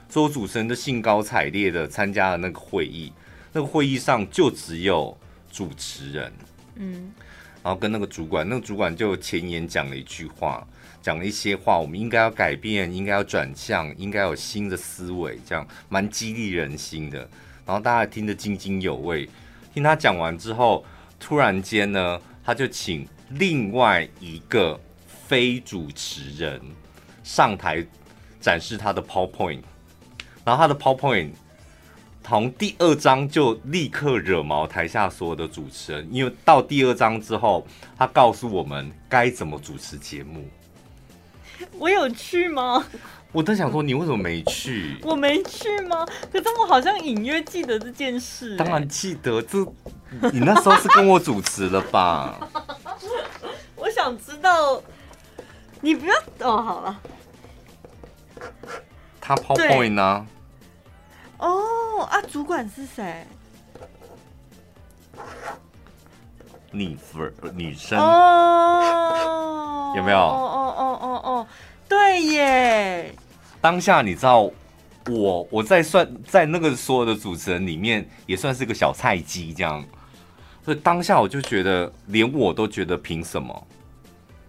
[0.08, 3.12] 所以我主持人就兴高采烈的参加了那个会议，
[3.52, 5.16] 那个会议上就只有
[5.52, 6.32] 主持人，
[6.76, 7.12] 嗯，
[7.62, 10.66] 然后跟那个主管，那个主管就前言讲了一句话，
[11.02, 17.18] 讲了一些话，我们应该要改变，应该要转向，应该有新的思维，这样蛮激励人心的。
[17.66, 19.28] 然后大家听得津津有味。
[19.74, 20.84] 听他讲完之后，
[21.20, 24.78] 突然间呢，他就请另外一个
[25.28, 26.60] 非主持人
[27.22, 27.86] 上台
[28.40, 29.60] 展示他的 PowerPoint，
[30.44, 31.30] 然后他的 PowerPoint
[32.24, 37.66] 从第二章就立刻惹毛台下所有的主持人，因为到第二章之后，
[37.98, 40.48] 他告诉我们该怎么主持节目。
[41.78, 42.84] 我有去吗？
[43.32, 44.96] 我在想说，你为什么没去？
[45.02, 46.06] 我没去吗？
[46.32, 48.56] 可是我好像隐约记得这件事、欸。
[48.56, 49.58] 当然记得，这
[50.32, 52.48] 你那时候是跟我主持了吧？
[53.76, 54.82] 我想知道，
[55.80, 57.00] 你不要哦，好了。
[59.20, 60.26] 他 PowerPoint 呢？
[61.42, 63.26] 哦啊，主管是谁？
[66.70, 70.16] 女粉女生哦，有没有？
[70.18, 71.46] 哦哦哦哦哦，
[71.88, 73.14] 对耶。
[73.60, 74.50] 当下你知道
[75.08, 79.84] 我我在算在那个所有的主持人里面也算是个小菜鸡这样，
[80.64, 83.66] 所以当下我就觉得连我都觉得凭什么？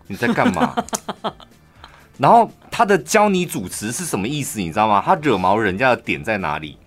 [0.07, 0.75] 你在干嘛？
[2.17, 4.59] 然后他的教你主持是什么意思？
[4.59, 5.01] 你知道吗？
[5.05, 6.77] 他惹毛人家的点在哪里？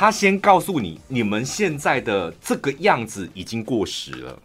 [0.00, 4.38] 他先告诉你，你们现在的这个样子已经过时了，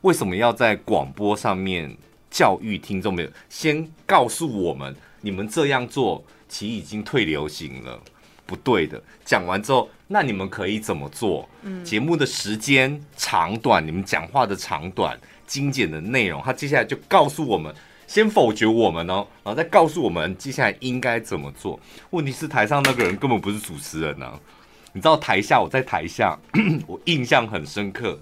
[0.00, 1.96] 为什么要在广播上面
[2.28, 3.32] 教育听众们？
[3.48, 4.92] 先告诉我们。
[5.20, 7.96] 你们这样做其实已经退流行了，
[8.44, 9.00] 不对的。
[9.24, 11.48] 讲完之后，那你们可以怎么做？
[11.62, 15.16] 嗯，节目的时间长短，你们讲话的长短，
[15.46, 17.72] 精简的内容，他接下来就告诉我们，
[18.08, 21.78] 先否决我们哦，然后再告诉我们接下来应该怎么做。
[22.10, 24.36] 问题是台上那个人根本不是主持人啊，
[24.92, 26.38] 你知道台下我在台下，
[26.86, 28.18] 我印象很深刻，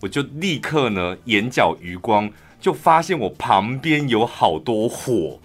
[0.00, 2.30] 我就立刻呢眼角余光
[2.60, 5.38] 就发现我旁边有好多火。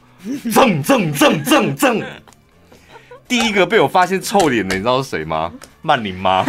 [0.52, 2.02] 蹭蹭蹭蹭蹭，
[3.28, 5.54] 第一个被我发现臭脸的，你知道是谁吗？
[5.84, 6.44] 曼玲妈。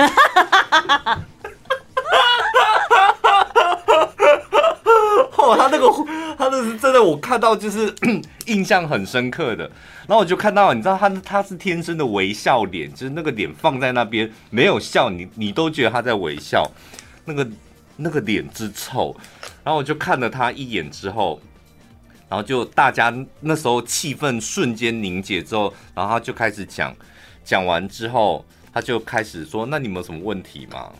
[5.55, 5.87] 他那个，
[6.39, 7.95] 他那是真的，我看到就是
[8.47, 9.71] 印象很深刻的。
[10.07, 16.67] 然后我就看到，你知道他他是天生的微笑脸，就是那个脸放在那边没有笑，你你都觉得他在微笑，
[17.27, 17.47] 那个
[17.97, 19.15] 那个脸之臭。
[19.63, 21.39] 然后我就看了他一眼之后。
[22.29, 26.93] 然后就大家那时候气氛瞬间凝结之后，然后他就开始讲，
[27.45, 30.91] 讲完之后他就开始说：“那你们有什么问题吗？”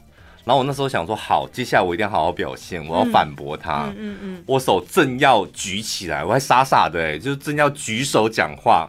[0.47, 8.89] 然后我那时候想说：“好，接下来我一定要好好表现，我要反驳他。”嗯嗯嗯，我手正要举起来，我还傻傻的哎，就是正要举手讲话。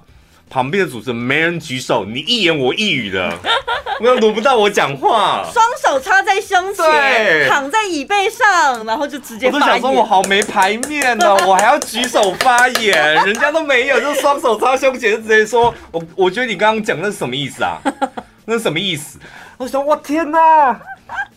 [0.49, 3.37] 旁边的主持人没人举手，你一言我一语的，
[3.99, 5.43] 没有轮不到我讲话。
[5.51, 9.47] 双手插在胸前，躺在椅背上，然后就直接。
[9.47, 15.73] 我都想说，我好没牌面呢， 我还要举手发言，人家都没有，就双手插胸前，就直接说。
[15.91, 17.81] 我我觉得你刚刚讲那是什么意思啊？
[18.45, 19.19] 那是什么意思？
[19.57, 20.79] 我想我天哪！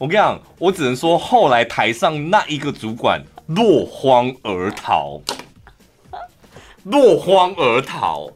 [0.00, 5.20] 我跟你讲，我只能说后来台上那一个主管落荒而逃，
[6.84, 8.30] 落荒而逃。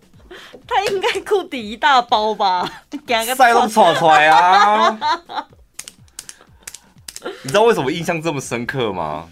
[0.66, 2.70] 他应该裤底一大包吧？
[3.34, 4.90] 塞都闯出来啊！
[7.42, 9.26] 你知道为什么印象这么深刻吗？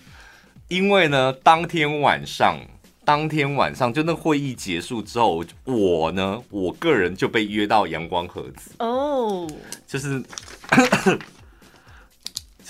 [0.68, 2.59] 因为呢，当天晚上，
[3.05, 9.47] 当天晚上就那会议结束之后，我呢，我个人就被约到阳光盒子哦，
[9.87, 10.22] 就是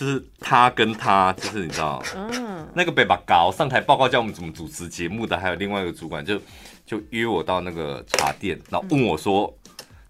[0.03, 6.41] 就是他跟他，就是你知道，嗯，那个北巴高上台报告教我们怎么主持节目的，还有另外一个主管就。
[6.85, 9.57] 就约我到那个茶店，然后问我说：“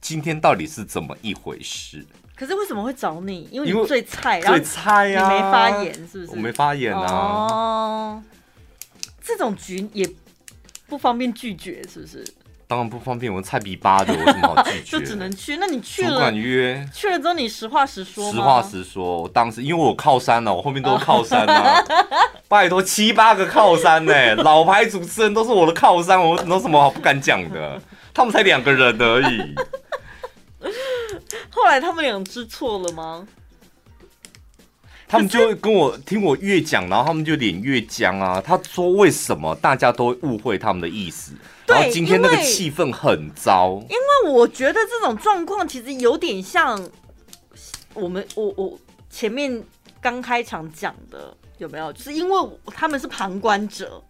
[0.00, 3.46] 今天到底是怎么一回事？”可是为什么会找你？
[3.52, 6.30] 因为你最菜，最菜呀，你没发言是不是？
[6.30, 7.06] 我没发言啊。
[7.06, 8.22] 哦，
[9.22, 10.10] 这种局也
[10.88, 12.24] 不方便拒绝，是不是？
[12.72, 14.98] 当然不方便，我菜比八的，我怎么好拒绝？
[14.98, 15.58] 就只能去。
[15.58, 18.32] 那你去了，主管约去了之后，你实话实说。
[18.32, 21.84] 实话实说，我当时因为我有靠山了，我后面都是靠山啊，
[22.48, 27.78] 拜托七八个靠山呢、欸，老牌主持人都是我的靠山，我有什么好不敢讲的？
[28.14, 29.54] 他们才两个人而已。
[31.52, 33.26] 后来他们俩知错了吗？
[35.12, 38.40] 他们就跟我听我越讲，然后他们就脸越僵啊。
[38.40, 41.34] 他说：“为什么大家都误会他们的意思？”
[41.68, 43.78] 然后今天那个气氛很糟。
[43.90, 46.88] 因为我觉得这种状况其实有点像
[47.92, 48.78] 我们我我
[49.10, 49.62] 前面
[50.00, 51.92] 刚开场讲的有没有？
[51.92, 54.02] 就是因为他们是旁观者，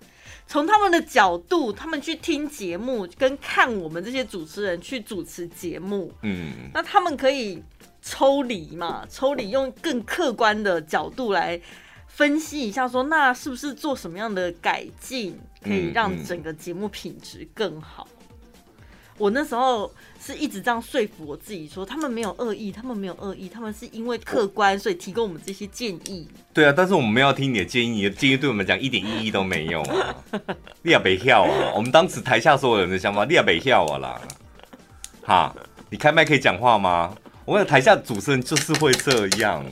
[0.47, 7.61] 从他们的角度，他们去听节目，跟看我们这些主持人去主持节目，嗯，那他们可以
[8.03, 9.07] 抽离嘛？
[9.09, 11.59] 抽离用更客观的角度来
[12.09, 18.07] 分析一下说，那是不是做什么样的改进，可以让整个节目品质更好？
[19.17, 19.91] 我那时候。
[20.25, 26.29] 是一直这样说服我自己说，他们没有恶意，他们没有恶意，他们是因为客观，所以提供我们这些建议。
[26.55, 30.15] 对啊，但是我们没有听你的建议，你的建议对我们讲一点意义都没有啊！
[30.83, 31.73] 你也别笑啊！
[31.75, 34.21] 我们当时台下所有人的想法，你也别笑啊啦！
[35.25, 35.57] 哈，
[35.91, 37.13] 你开麦可以讲话吗？
[37.45, 39.65] 我跟你讲，台下主持人就是会这样。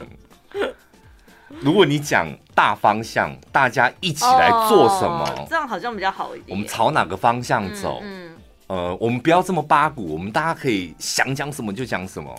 [1.60, 6.46] 如果你讲大方向，大家一起来做什么，哦、这样好像比较好一点。
[6.48, 8.00] 我们朝哪个方向走？
[8.02, 8.26] 嗯。
[8.26, 8.36] 嗯
[8.70, 12.32] 呃，我们不要这么八股，我们大家可以想讲什么就讲什么，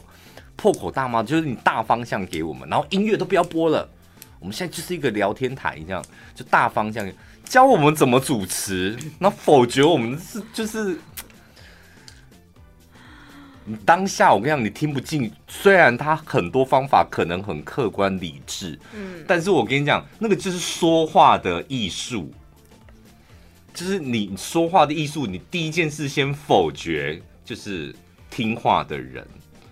[0.55, 3.85] 破口大骂就是你大方向给我们，然后音乐都不要播了，
[4.39, 6.01] 我们现在就是一个聊天台，这样
[6.33, 7.05] 就大方向
[7.43, 10.97] 教我们怎么主持，那否决我们是就是，
[13.65, 22.31] 你当下我跟你讲，你听不进，虽然他很多方法可能很客观理智，嗯，但是我跟你讲，那个就是说话的艺术。
[23.73, 27.95] 就是你说话的艺术，你第一件事先否决，就是
[28.29, 29.25] 听话的人，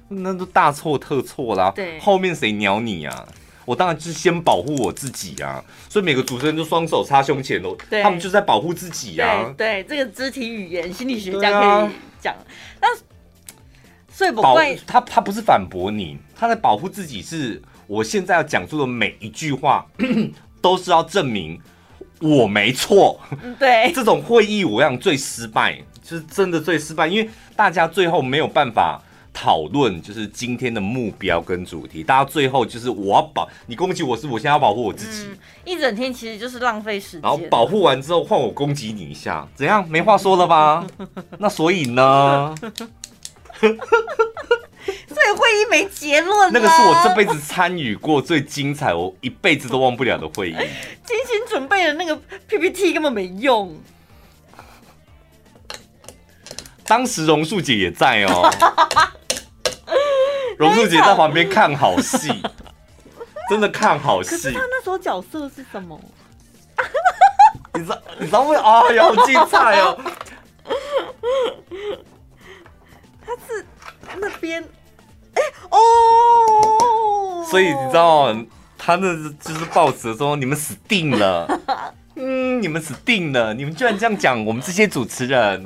[0.08, 1.70] 那都大错特错啦。
[1.72, 3.28] 对，后面谁鸟你啊？
[3.66, 5.62] 我当然就是先保护我自己啊。
[5.90, 9.54] 所以每个主持人都双手插胸前哦，他们就在保护自己啊。
[9.58, 12.34] 对，对，这个肢体语言心理学家可以讲。
[12.80, 13.00] 那、啊、
[14.20, 17.22] 所以保他他不是反驳你，他在保护自己。
[17.22, 19.86] 是我现在要讲出的每一句话，
[20.62, 21.58] 都是要证明。
[22.20, 23.18] 我没错，
[23.58, 29.02] 对这种会议，我想最失败，就是真的最失败，因为大家最后没有办法
[29.34, 37.22] 讨论，就是今天的目标跟主题，大家最后就是我要保你攻击我是，我现在要保护我自己，嗯，一整天其实就是浪费时间。
[37.22, 39.88] 然后保护完之后换我攻击你一下，怎样？
[39.90, 40.86] 没话说了吧？
[41.40, 42.54] 那所以呢？
[45.10, 46.52] 所以会议没结论。
[46.54, 50.54] 那个是我这辈子参与过最精彩，我一辈子都忘不了的会议。
[50.54, 52.16] 精心准备的那个
[52.48, 53.78] PPT 根本没用。
[56.86, 58.50] 当时榕树姐也在哦，
[60.58, 62.42] 榕树姐在旁边看好戏，
[63.50, 64.30] 真的看好戏。
[64.32, 66.00] 可是他那时候角色是什么？
[67.76, 68.02] 你知道？
[68.18, 68.58] 你知道为？
[68.58, 70.00] 哎呀，好精彩哦！
[73.30, 73.66] 他是
[74.20, 74.64] 那边。
[75.36, 78.36] 哎哦，所以你知道，
[78.78, 81.48] 他那就是报纸说你们死定了，
[82.16, 85.64] 嗯，你们死定了，你们居然这样讲我们这些主持人，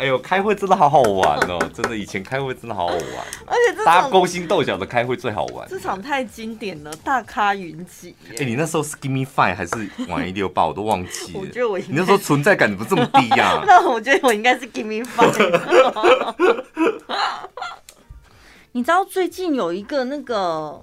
[0.00, 3.04] 哎呦，开会真的好好玩哦， 真的，以前开会真的好好玩，
[3.44, 8.16] 而且大家勾心斗角的开会最好玩，这场太经典了，大咖云集。
[8.30, 11.40] 哎、欸，你那时候是 Give Me Five 还是玩一六八，我都忘记了。
[11.40, 13.64] 我觉得我你那时候存在感怎么这么低呀、啊？
[13.68, 16.64] 那我觉得我应该是 Give Me Five。
[18.72, 20.82] 你知道最近有一个那个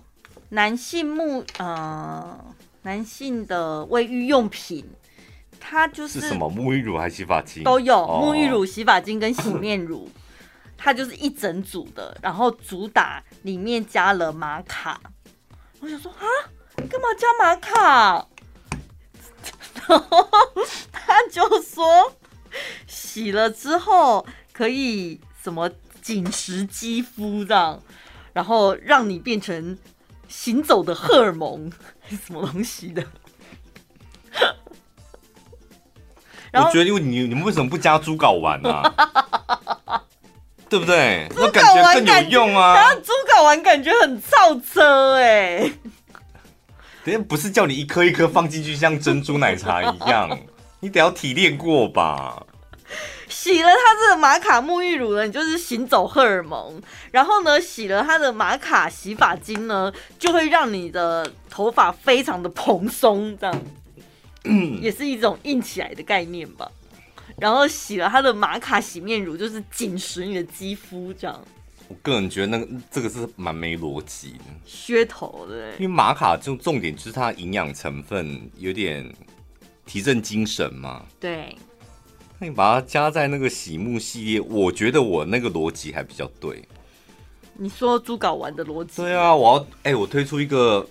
[0.49, 2.37] 男性沐呃
[2.83, 4.85] 男性的卫浴用品，
[5.69, 10.09] 它就是，是什么沐浴乳还是洗发精都有，沐浴乳、洗发精跟洗面乳，
[10.77, 15.01] 它就是一整组的，然后主打里面加了玛卡。
[15.81, 16.23] 我想说啊，
[16.77, 18.27] 你干嘛加玛卡？
[19.87, 20.29] 然 后
[20.91, 22.13] 他就说
[22.87, 25.69] 洗了之后可以什么？
[26.01, 27.83] 紧实肌肤这样，
[28.31, 29.77] 然后让你变成
[30.29, 31.69] 行走的荷尔蒙，
[32.07, 33.03] 什么东西的？
[36.63, 40.01] 我觉得，因为你你们为什么不加猪睾丸呢、啊？
[40.69, 41.27] 对不对？
[41.35, 42.75] 那感觉更有用啊！
[42.75, 45.71] 然后猪睾丸感觉很造车哎。
[47.05, 50.37] 等下不是叫你一颗一颗放进去像珍珠奶茶一样，
[50.81, 52.43] 你得要提炼过吧？
[53.29, 56.81] 洗了它这个玛卡沐浴乳呢，你就是行走荷尔蒙。
[57.11, 63.61] 然后呢，洗了它的玛卡洗发精呢，就会让你的头发非常的蓬松，这样，
[64.47, 66.71] 嗯，也是一种硬起来的概念吧。
[67.37, 71.39] 然后洗了它的玛卡洗面乳，就是紧实你的肌肤，这样。
[71.87, 75.73] 我个人觉得那个这个是蛮没逻辑的，噱头的。
[75.73, 79.09] 因为玛卡就重点就是它营养成分有点
[79.85, 81.05] 提振精神嘛。
[81.19, 81.55] 对。
[82.39, 86.61] 那你把它加在那个洗沐系列，我觉得我那个逻辑还比较对。
[87.53, 89.01] 你说猪睾丸的逻辑？
[89.01, 90.87] 对啊，我要哎、欸，我推出一个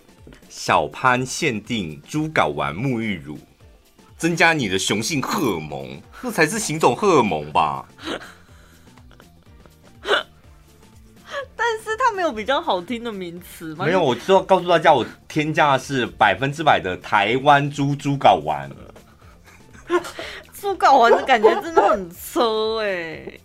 [0.48, 3.38] 小潘限定猪睾丸沐浴乳，
[4.18, 7.86] 增加你的雄性荷尔蒙，这才是行走荷尔蒙吧？
[11.58, 13.84] 但是它没有有比较好听的名词吗？
[13.84, 18.70] 没有，我就要告诉大家，我添加的是百分之百的台湾猪猪睾丸。
[20.52, 23.40] 猪睾丸的感觉真的很车哎、欸，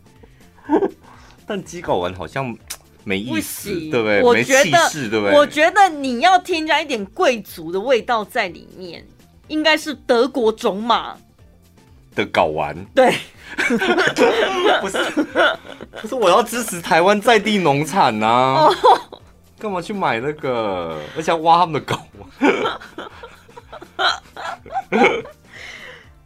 [1.46, 2.58] 但鸡睾丸好像
[3.04, 4.22] 没意思，行对不对？
[4.22, 5.36] 我觉得没气势，对不对？
[5.36, 9.06] 我觉得你要添加一点贵族的味道在里面，
[9.48, 11.16] 应该是德国种马
[12.16, 12.76] 的睾丸。
[12.94, 13.14] 对，
[14.82, 14.98] 不是，
[15.92, 18.70] 可是我要支持台湾在地农产呐、啊，
[19.60, 19.74] 干、oh.
[19.74, 21.00] 嘛去买那个？
[21.16, 22.30] 而且要挖他们的睾丸。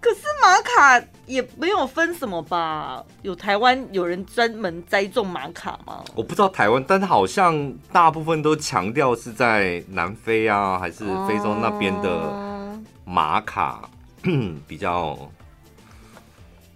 [0.06, 3.04] 可是玛卡也没有分什么吧？
[3.24, 6.04] 有台湾有人专门栽种玛卡吗？
[6.14, 13.90] 我不知道台湾，但是好像大部分都强调是在南非啊，还是非洲那边的玛卡、
[14.26, 15.18] 嗯、 比较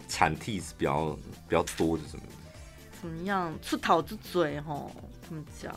[0.07, 1.15] 产地是比较
[1.47, 2.23] 比较多的，什么？
[2.99, 3.53] 怎么样？
[3.61, 5.71] 出桃子嘴吼，他们讲。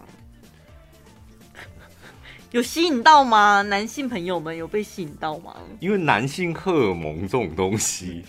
[2.53, 3.63] 有吸引到吗？
[3.63, 5.57] 男性朋友们有被吸引到吗？
[5.81, 8.23] 因为男性荷尔蒙这种东西，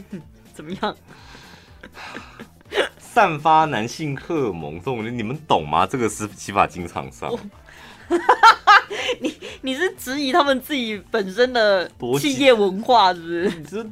[0.54, 0.96] 怎么样？
[2.98, 5.86] 散发男性荷尔蒙这种，你们懂吗？
[5.86, 7.30] 这个是洗发精厂商。
[9.20, 13.58] 你你是质疑他们自己本身的企业文化，是不是？
[13.58, 13.86] 你是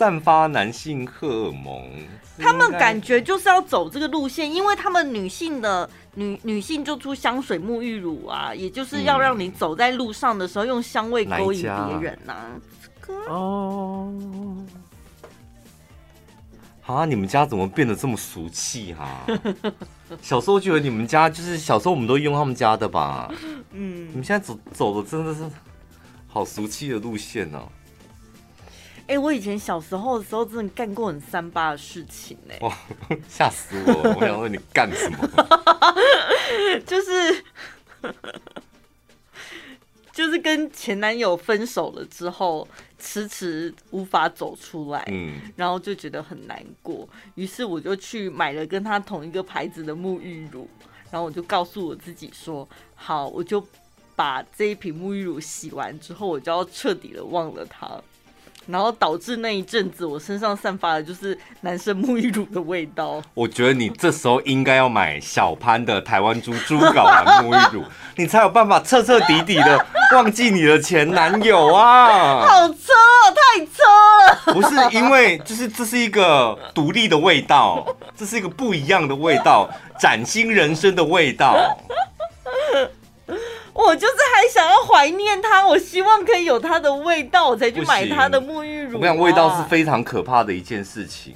[0.00, 1.90] 散发男性荷尔蒙，
[2.38, 5.90] 他们感觉就是要走这个路线，因为他们女性的。
[6.14, 12.50] 女女性就出香水、沐浴乳啊，也就是要让你走在路上的时候用香味勾引别人呐、啊。
[13.28, 14.12] 哦，
[16.84, 19.24] 啊，你们家怎么变得这么俗气哈、啊？
[20.20, 23.32] 小时候觉得你们家就是小时候我们都用他们家的吧？
[23.70, 25.48] 嗯，你们现在走走的真的是
[26.26, 27.68] 好俗气的路线哦、啊。
[29.10, 32.60] 哎、欸，我以前小时候的时候，真的干过很三八的事情呢、欸。
[32.60, 32.78] 哇，
[33.28, 34.14] 吓死我！
[34.16, 35.28] 我想问你干什么？
[36.86, 37.44] 就是，
[40.12, 42.68] 就是跟前男友分手了之后，
[43.00, 50.70] 迟迟无法走出来，嗯，然后就觉得很难过，于是我就去买了跟他同一个牌子的沐浴乳，
[51.10, 53.66] 然后我就告诉我自己说：好，我就
[54.14, 58.00] 把这一瓶沐浴乳洗完之后，我就要彻底的忘了他。
[58.66, 63.20] 然后导致那一阵子我身上散发的就是男生沐浴乳的味道。
[63.34, 67.84] 我觉得你这时候应该要买小潘的台湾猪猪睾丸沐浴乳，
[68.16, 72.46] 你才有办法彻彻底底的忘记你的前男友啊！
[72.46, 74.54] 好车啊，太车了！
[74.54, 77.84] 不是因为就是这是一个独立的味道，
[78.16, 81.56] 这是一个不一样的味道，崭新人生的味道。
[83.72, 88.94] 我就是还想要怀念它，我希望可以有它的味道，我才去买它的沐浴乳啊。
[88.94, 91.34] 我跟你讲，味道是非常可怕的一件事情，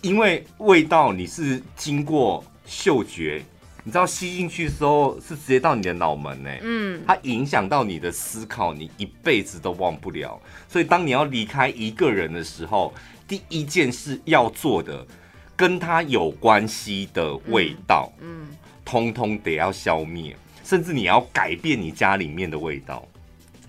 [0.00, 3.42] 因为味道你是经过嗅觉，
[3.84, 10.40] 你知道吸进去的时候是直接到你的脑门呢，嗯，它影响到你的思考，你一辈子都忘不了。
[10.68, 12.92] 所以当你要离开一个人的时候，
[13.28, 15.06] 第一件事要做的，
[15.54, 18.48] 跟他有关系的味道，嗯，
[18.84, 20.34] 通通得要消灭。
[20.66, 23.06] 甚至你要改变你家里面的味道，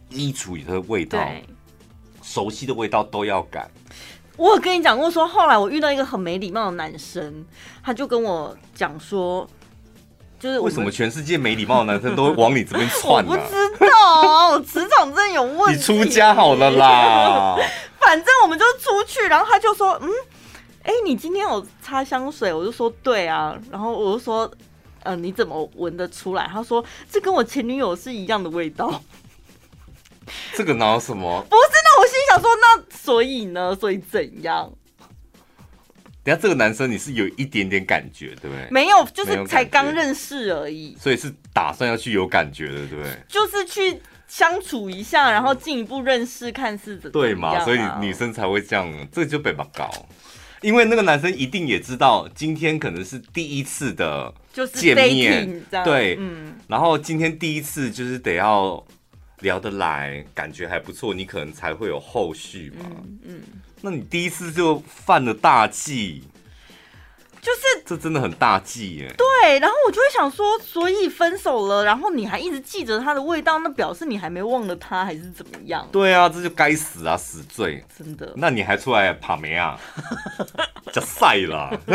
[0.09, 1.23] 衣橱里的味道，
[2.23, 3.69] 熟悉的味道都要改。
[4.35, 7.45] 我有跟你讲过说，后来我遇到一个很没礼貌的男生，
[7.83, 9.47] 他就跟我讲说，
[10.39, 13.23] 就是为什么全世界没礼貌的男生都会往你这边窜？
[13.23, 15.77] 我不知道啊，我磁场真的有问题。
[15.77, 17.55] 你出家好了啦，
[18.01, 20.09] 反正我们就出去，然后他就说，嗯，
[20.81, 22.51] 哎、欸，你今天有擦香水？
[22.51, 24.51] 我就说对啊，然后我就说。
[25.07, 26.47] 嗯、呃，你怎么闻得出来？
[26.51, 29.01] 他说这跟我前女友是一样的味道。
[30.55, 31.41] 这个哪有什么？
[31.49, 33.73] 不是，那我心里想说，那所以呢？
[33.73, 34.69] 所以怎样？
[36.21, 38.67] 等下这个男生你是有一点点感觉，对不对？
[38.69, 40.97] 没有，就是才刚认识而已。
[40.99, 43.17] 所以是打算要去有感觉的，对不对？
[43.29, 47.63] 就是去相处一下，然后进一步认识，看是怎对嘛？
[47.63, 49.89] 所以女生才会这样，这个就被他搞。
[50.61, 54.33] 因为那个男生一定也知道，今天可能是第一次的
[54.73, 58.83] 见面，就是、对，嗯，然后今天第一次就是得要
[59.39, 63.41] 聊得来，感觉还不错，你可能才会有后续嘛，嗯，嗯，
[63.81, 66.23] 那你第一次就犯了大忌。
[67.47, 69.15] 就是这真的很大忌耶。
[69.17, 75.87] 对，然后我就会想说，所以分手了，然后你还一直记着他的味道，那表示你还没忘了他，还是怎么样？
[75.89, 77.81] 对啊，这就该死啊，死罪！
[77.97, 78.33] 真的？
[78.35, 79.79] 那你还出来爬没啊？
[80.91, 81.71] 叫晒了！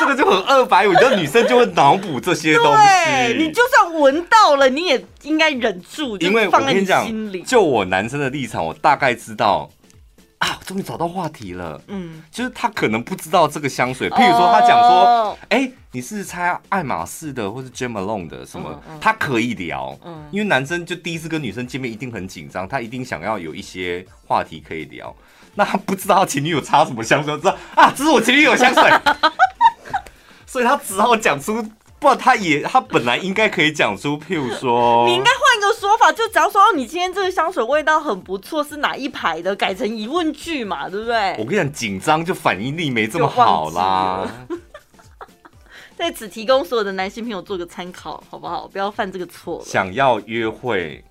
[0.00, 3.34] 这个就很二百五，你知道女生就会脑补这些东西。
[3.38, 7.06] 你就算闻到了，你也应该忍住，因为我跟你讲，
[7.44, 9.70] 就我男生的立场，我大概知道。
[10.40, 11.80] 啊，终于找到话题了。
[11.86, 15.66] 嗯，就是他可能不知道这个香水，譬如说他讲说，哎、oh.
[15.66, 18.70] 欸，你是猜爱马仕的，或是 j a m a l o n e 的什么？
[18.88, 25.14] 嗯嗯、他可以聊，嗯，因为男生就第一次跟女生见面一定很紧张，他一定想要有一些话题可以聊。
[25.54, 28.90] 那他不知道他前女友擦什么香水，知道啊，这是我前女友香水，
[30.46, 31.62] 所以他只好讲出。
[32.00, 41.36] 不然他也，他本来应该可以讲出，譬如说，你应该换一个说法，就只要说你今天这个香水味道很不错，是哪一排的，改成疑问句嘛，对不对？
[41.38, 44.26] 我跟你讲，紧张就反应力没这么好啦。
[45.94, 48.66] 在此提供所有的男性朋友做个参考，好不好？
[48.66, 49.62] 不要犯这个错。
[49.62, 51.04] 想要约会，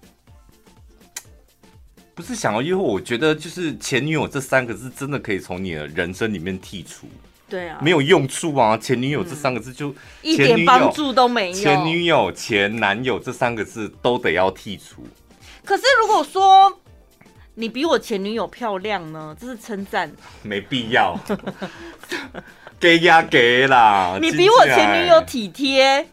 [2.16, 7.06] 不是想要约会，我觉得就是前女友这三个字真的可以从你的人生里面剔除。
[7.50, 8.78] 对啊，没有用处啊！
[8.78, 11.56] 前女友这三个字就一点帮助都没有。
[11.56, 15.04] 前女友、前男友这三个字都得要剔除。
[15.66, 16.80] 可是如果说
[17.56, 19.36] 你比我前女友漂亮呢？
[19.40, 20.12] 这是称赞。
[20.44, 21.20] 没必要，
[22.80, 24.18] 给呀给啦！
[24.22, 26.08] 你比我前女友体贴。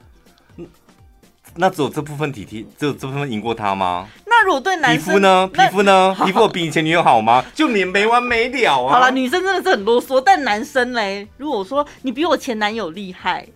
[1.58, 4.08] 那只有这部分体贴，只有这部分赢过他吗？
[4.38, 5.46] 那如果对男生皮肤呢？
[5.48, 6.14] 皮肤呢？
[6.26, 7.42] 皮肤比你前女友好吗？
[7.54, 8.92] 就你没完没了啊！
[8.92, 13.48] 好了，女生真的是很啰嗦，但男生嘞，如果说你比我前男友厉害，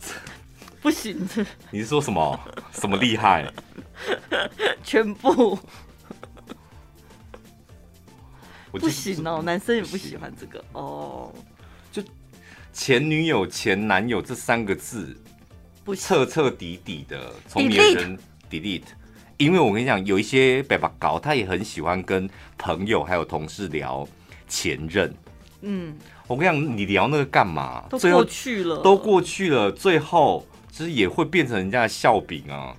[0.80, 1.28] 不行。
[1.70, 2.40] 你是说什么？
[2.72, 3.52] 什么厉害？
[4.82, 5.58] 全部
[8.72, 11.30] 不行哦，男生也不喜欢这个哦。
[11.92, 12.02] 就
[12.72, 15.14] 前女友、前男友这三个字。
[15.84, 18.18] 不彻彻底底的从你的人
[18.50, 18.82] delete，
[19.38, 22.28] 因为我跟你讲，有一些北巴搞，他也很喜欢跟
[22.58, 24.06] 朋友还有同事聊
[24.48, 25.14] 前任。
[25.60, 27.84] 嗯，我跟你讲，你聊那个干嘛？
[27.88, 32.74] 都过去了，都过去了，最后其实也会变成人家的笑柄啊。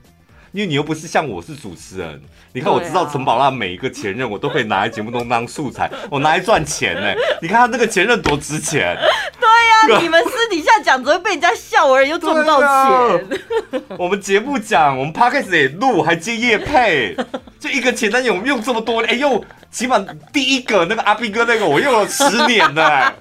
[0.52, 2.22] 因为你又不是像我是主持人，
[2.54, 7.14] 你看我知道陈宝拉每一个前任，我都可以拿来节目中当素材，我拿来赚钱呢。
[7.42, 8.98] 你看他那个前任多值钱。
[9.40, 12.70] 对呀、啊，你们私底下讲只会被人家笑而已，又赚不到钱。
[12.70, 17.16] 啊、我们节目讲，我们 podcast 也录，还接夜配，
[17.60, 23.14] 就一个前男友用这么多年，哎呦，起码第一个那个阿斌哥那个我用了十年呢，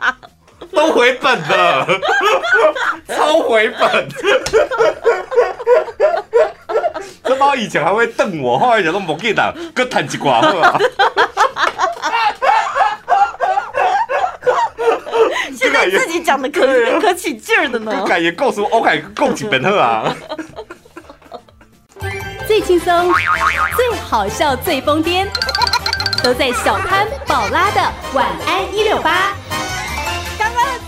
[0.74, 1.86] 都回本了，
[3.08, 4.08] 超回本。
[7.24, 10.78] 这猫以前还会瞪我，后来讲都没给他，各谈几挂好
[15.56, 16.66] 现在自己讲的可
[17.00, 18.04] 可起劲儿的呢。
[18.06, 20.16] 改也告诉我，OK，够几本了啊。
[22.46, 23.12] 最轻松、
[23.76, 25.26] 最好笑、最疯癫，
[26.22, 27.80] 都在小潘宝拉的
[28.14, 29.34] 晚安一六八。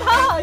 [0.00, 0.39] 超好